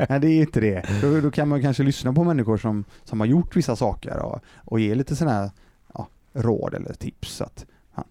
Nej, 0.09 0.19
det 0.19 0.27
är 0.29 0.41
inte 0.41 0.59
det. 0.59 0.85
Då, 1.01 1.21
då 1.21 1.31
kan 1.31 1.47
man 1.47 1.61
kanske 1.61 1.83
lyssna 1.83 2.13
på 2.13 2.23
människor 2.23 2.57
som, 2.57 2.83
som 3.03 3.19
har 3.19 3.27
gjort 3.27 3.55
vissa 3.55 3.75
saker 3.75 4.17
och, 4.17 4.39
och 4.55 4.79
ge 4.79 4.95
lite 4.95 5.15
sådana 5.15 5.37
här 5.37 5.51
ja, 5.93 6.07
råd 6.33 6.73
eller 6.73 6.93
tips. 6.93 7.41
Att 7.41 7.65
ja, 7.95 8.03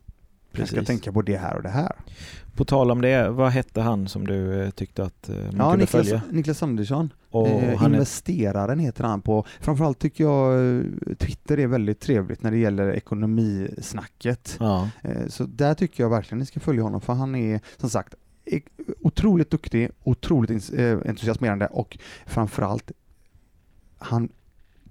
jag 0.52 0.66
ska 0.68 0.74
Precis. 0.76 0.86
tänka 0.86 1.12
på 1.12 1.22
det 1.22 1.36
här 1.36 1.56
och 1.56 1.62
det 1.62 1.68
här. 1.68 1.92
På 2.54 2.64
tal 2.64 2.90
om 2.90 3.00
det, 3.02 3.30
vad 3.30 3.50
hette 3.50 3.80
han 3.80 4.08
som 4.08 4.26
du 4.26 4.62
eh, 4.62 4.70
tyckte 4.70 5.04
att 5.04 5.28
eh, 5.28 5.34
man 5.36 5.44
Ja, 5.44 5.50
kunde 5.70 5.76
Niklas, 5.76 5.90
följa? 5.90 6.22
Niklas 6.30 6.62
Andersson. 6.62 7.12
Och 7.30 7.48
eh, 7.48 7.78
han 7.78 7.90
är, 7.90 7.94
investeraren 7.96 8.78
heter 8.78 9.04
han 9.04 9.22
på. 9.22 9.44
Framförallt 9.60 9.98
tycker 9.98 10.24
jag 10.24 10.76
eh, 10.76 10.82
Twitter 11.18 11.58
är 11.58 11.66
väldigt 11.66 12.00
trevligt 12.00 12.42
när 12.42 12.50
det 12.50 12.58
gäller 12.58 12.92
ekonomisnacket. 12.92 14.56
ja, 14.60 14.88
Eh, 15.02 15.26
Så 15.28 15.44
där 15.44 15.74
tycker 15.74 16.02
jag 16.04 16.10
verkligen 16.10 16.38
ni 16.38 16.46
ska 16.46 16.60
följa 16.60 16.82
honom 16.82 17.00
för 17.00 17.12
han 17.12 17.34
är 17.34 17.60
som 17.76 17.90
sagt 17.90 18.14
otroligt 19.00 19.50
duktig, 19.50 19.90
otroligt 20.04 20.72
eh, 20.72 20.98
entusiasmerande 21.06 21.66
och 21.66 21.98
framförallt 22.26 22.92
han 23.98 24.28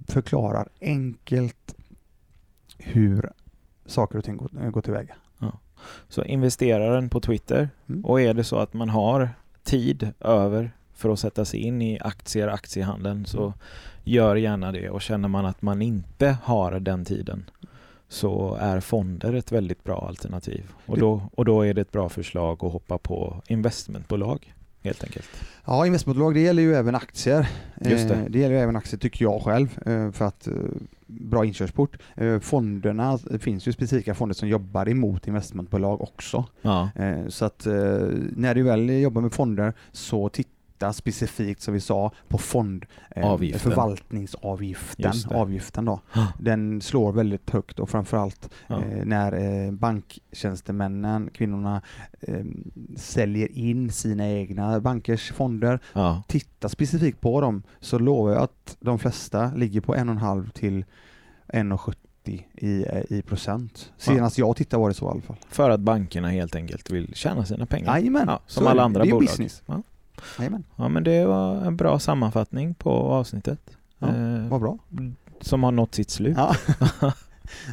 förklarar 0.07 0.67
enkelt 0.81 1.75
hur 2.77 3.29
saker 3.85 4.17
och 4.17 4.23
ting 4.25 4.37
går, 4.37 4.49
eh, 4.61 4.69
går 4.69 4.81
tillväga. 4.81 5.15
så 6.09 6.23
investeraren 6.23 7.09
på 7.09 7.19
Twitter 7.21 7.69
Mm. 7.89 8.05
och 8.05 8.21
är 8.21 8.33
det 8.33 8.43
så 8.43 8.57
att 8.57 8.73
man 8.73 8.89
har 8.89 9.29
tid 9.63 10.13
över 10.19 10.71
för 10.93 11.09
att 11.09 11.19
sätta 11.19 11.45
sig 11.45 11.59
in 11.59 11.81
i 11.81 11.99
aktier, 11.99 12.47
aktiehandeln 12.47 13.25
så 13.25 13.41
Mm. 13.43 13.53
gör 14.03 14.35
gärna 14.35 14.71
det 14.71 14.89
och 14.89 15.01
känner 15.01 15.27
man 15.27 15.45
att 15.45 15.61
man 15.61 15.81
inte 15.81 16.37
har 16.43 16.79
den 16.79 17.05
tiden 17.05 17.49
så 18.09 18.57
är 18.59 18.79
fonder 18.79 19.33
ett 19.33 19.51
väldigt 19.51 19.83
bra 19.83 20.07
alternativ 20.07 20.71
och 20.85 20.97
då, 20.97 21.21
och 21.35 21.45
då 21.45 21.61
är 21.61 21.73
det 21.73 21.81
ett 21.81 21.91
bra 21.91 22.09
förslag 22.09 22.65
att 22.65 22.71
hoppa 22.71 22.97
på 22.97 23.41
investmentbolag 23.47 24.53
helt 24.83 25.03
enkelt. 25.03 25.27
Ja, 25.65 25.85
investmentbolag 25.85 26.33
det 26.33 26.39
gäller 26.39 26.63
ju 26.63 26.75
även 26.75 26.95
aktier. 26.95 27.49
Just 27.81 28.07
det. 28.07 28.15
Eh, 28.15 28.25
det 28.29 28.39
gäller 28.39 28.55
ju 28.55 28.61
även 28.61 28.75
aktier 28.75 28.99
tycker 28.99 29.25
jag 29.25 29.41
själv 29.41 29.79
eh, 29.85 30.11
för 30.11 30.25
att 30.25 30.47
eh, 30.47 30.53
bra 31.05 31.45
inkörsport. 31.45 31.97
Fonderna, 32.41 33.17
det 33.17 33.39
finns 33.39 33.67
ju 33.67 33.73
specifika 33.73 34.15
fonder 34.15 34.35
som 34.35 34.49
jobbar 34.49 34.89
emot 34.89 35.27
investmentbolag 35.27 36.01
också. 36.01 36.45
Ja, 36.61 36.89
Så 37.27 37.45
att 37.45 37.65
när 38.35 38.55
du 38.55 38.63
väl 38.63 38.89
jobbar 38.89 39.21
med 39.21 39.33
fonder 39.33 39.73
så 39.91 40.29
titta 40.77 40.93
specifikt 40.93 41.61
som 41.61 41.73
vi 41.73 41.79
sa 41.79 42.11
på 42.27 42.37
fond 42.37 42.85
eh, 43.15 43.25
Avgiften. 45.31 45.85
då. 45.85 45.99
Ja. 46.13 46.27
Den 46.39 46.81
slår 46.81 47.11
väldigt 47.11 47.49
högt 47.49 47.79
och 47.79 47.89
framförallt 47.89 48.49
ja. 48.67 48.83
eh, 48.83 49.05
när 49.05 49.33
eh, 49.65 49.71
banktjänstemännen, 49.71 51.29
kvinnorna, 51.33 51.81
eh, 52.21 52.45
säljer 52.95 53.51
in 53.57 53.91
sina 53.91 54.27
egna 54.29 54.79
bankers 54.79 55.31
fonder. 55.31 55.79
ja. 55.93 56.23
Titta 56.27 56.69
specifikt 56.69 57.21
på 57.21 57.41
dem 57.41 57.63
så 57.79 57.99
lovar 57.99 58.31
jag 58.31 58.41
att 58.41 58.77
de 58.79 58.99
flesta 58.99 59.51
ligger 59.55 59.81
på 59.81 59.95
1,5 59.95 60.51
till 60.51 60.85
1,70 61.47 61.93
i, 62.55 62.85
eh, 62.89 63.17
i 63.17 63.21
procent. 63.21 63.91
Senast 63.97 64.37
jag 64.37 64.55
tittade 64.55 64.81
var 64.81 64.87
det 64.89 64.93
så 64.95 65.05
i 65.05 65.09
alla 65.09 65.21
fall. 65.21 65.37
För 65.49 65.69
att 65.69 65.79
bankerna 65.79 66.29
helt 66.29 66.55
enkelt 66.55 66.91
vill 66.91 67.15
tjäna 67.15 67.45
sina 67.45 67.65
pengar. 67.65 67.97
Jajamän, 67.97 68.23
Ja, 68.27 68.39
som 68.47 68.67
alla 68.67 68.83
andra 68.83 69.03
Det 69.03 69.09
är 69.09 69.11
bolag. 69.11 69.27
business. 69.27 69.63
Ja. 69.65 69.81
Jajamän, 70.39 70.63
ja, 70.75 70.87
men 70.87 71.03
det 71.03 71.25
var 71.25 71.55
en 71.55 71.75
bra 71.77 71.99
sammanfattning 71.99 72.73
på 72.73 72.91
avsnittet. 72.91 73.59
Ja, 73.99 74.07
Eh, 74.07 74.47
vad 74.49 74.61
bra. 74.61 74.77
som 75.41 75.63
har 75.63 75.71
nått 75.71 75.95
sitt 75.95 76.09
slut. 76.09 76.37
Ja. 76.37 76.55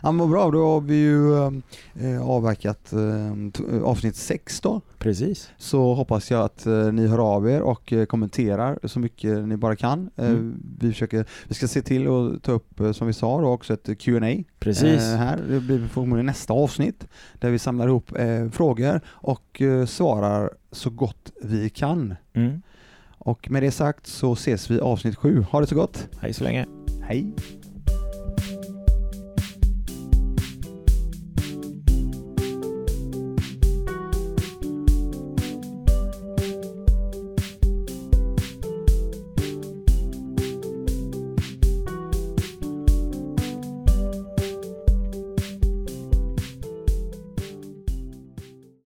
Ja, 0.03 0.13
men 0.13 0.31
bra, 0.31 0.51
då 0.51 0.67
har 0.67 0.81
vi 0.81 0.95
ju 0.95 1.35
eh, 2.01 2.29
avverkat 2.29 2.93
eh, 2.93 3.51
t- 3.53 3.63
avsnitt 3.85 4.17
6 4.17 4.61
då. 4.61 4.81
Precis. 4.99 5.51
Så 5.59 5.95
hoppas 5.95 6.31
jag 6.31 6.41
att 6.45 6.67
eh, 6.67 6.93
ni 6.93 7.07
hör 7.07 7.19
av 7.35 7.49
er 7.51 7.61
och 7.63 7.93
eh, 7.93 8.05
kommenterar 8.05 8.79
så 8.85 8.99
mycket 9.01 9.49
ni 9.49 9.57
bara 9.57 9.77
kan. 9.77 10.11
Eh, 10.17 10.25
Mm. 10.29 10.63
vi, 10.81 10.93
försöker, 10.93 11.27
vi 11.49 11.55
ska 11.55 11.69
se 11.69 11.83
till 11.83 12.09
att 12.09 12.43
ta 12.43 12.53
upp, 12.53 12.81
eh, 12.81 12.93
som 12.93 13.07
vi 13.07 13.13
sa 13.13 13.41
då, 13.41 13.49
också 13.49 13.73
ett 13.75 13.99
Q&A 13.99 14.43
Precis. 14.59 15.03
eh, 15.03 15.17
här. 15.17 15.41
Det 15.49 15.61
blir 15.61 15.87
förmodligen 15.89 16.27
nästa 16.27 16.53
avsnitt 16.53 17.07
där 17.41 17.51
vi 17.51 17.59
samlar 17.59 17.89
ihop 17.89 18.13
eh, 18.19 18.49
frågor 18.51 19.01
och 19.09 19.63
eh, 19.63 19.87
svarar 19.87 20.51
så 20.73 20.91
gott 20.91 21.33
vi 21.43 21.71
kan. 21.71 22.15
Mm. 22.35 22.63
Och 23.19 23.51
med 23.51 23.63
det 23.63 23.71
sagt 23.71 24.07
så 24.07 24.33
ses 24.33 24.71
vi 24.71 24.81
avsnitt 24.81 25.17
7. 25.17 25.41
Ha 25.51 25.61
det 25.61 25.67
så 25.67 25.75
gott! 25.75 26.09
Hej 26.21 26.33
så 26.33 26.45
länge. 26.45 26.67
Hej! 27.03 27.33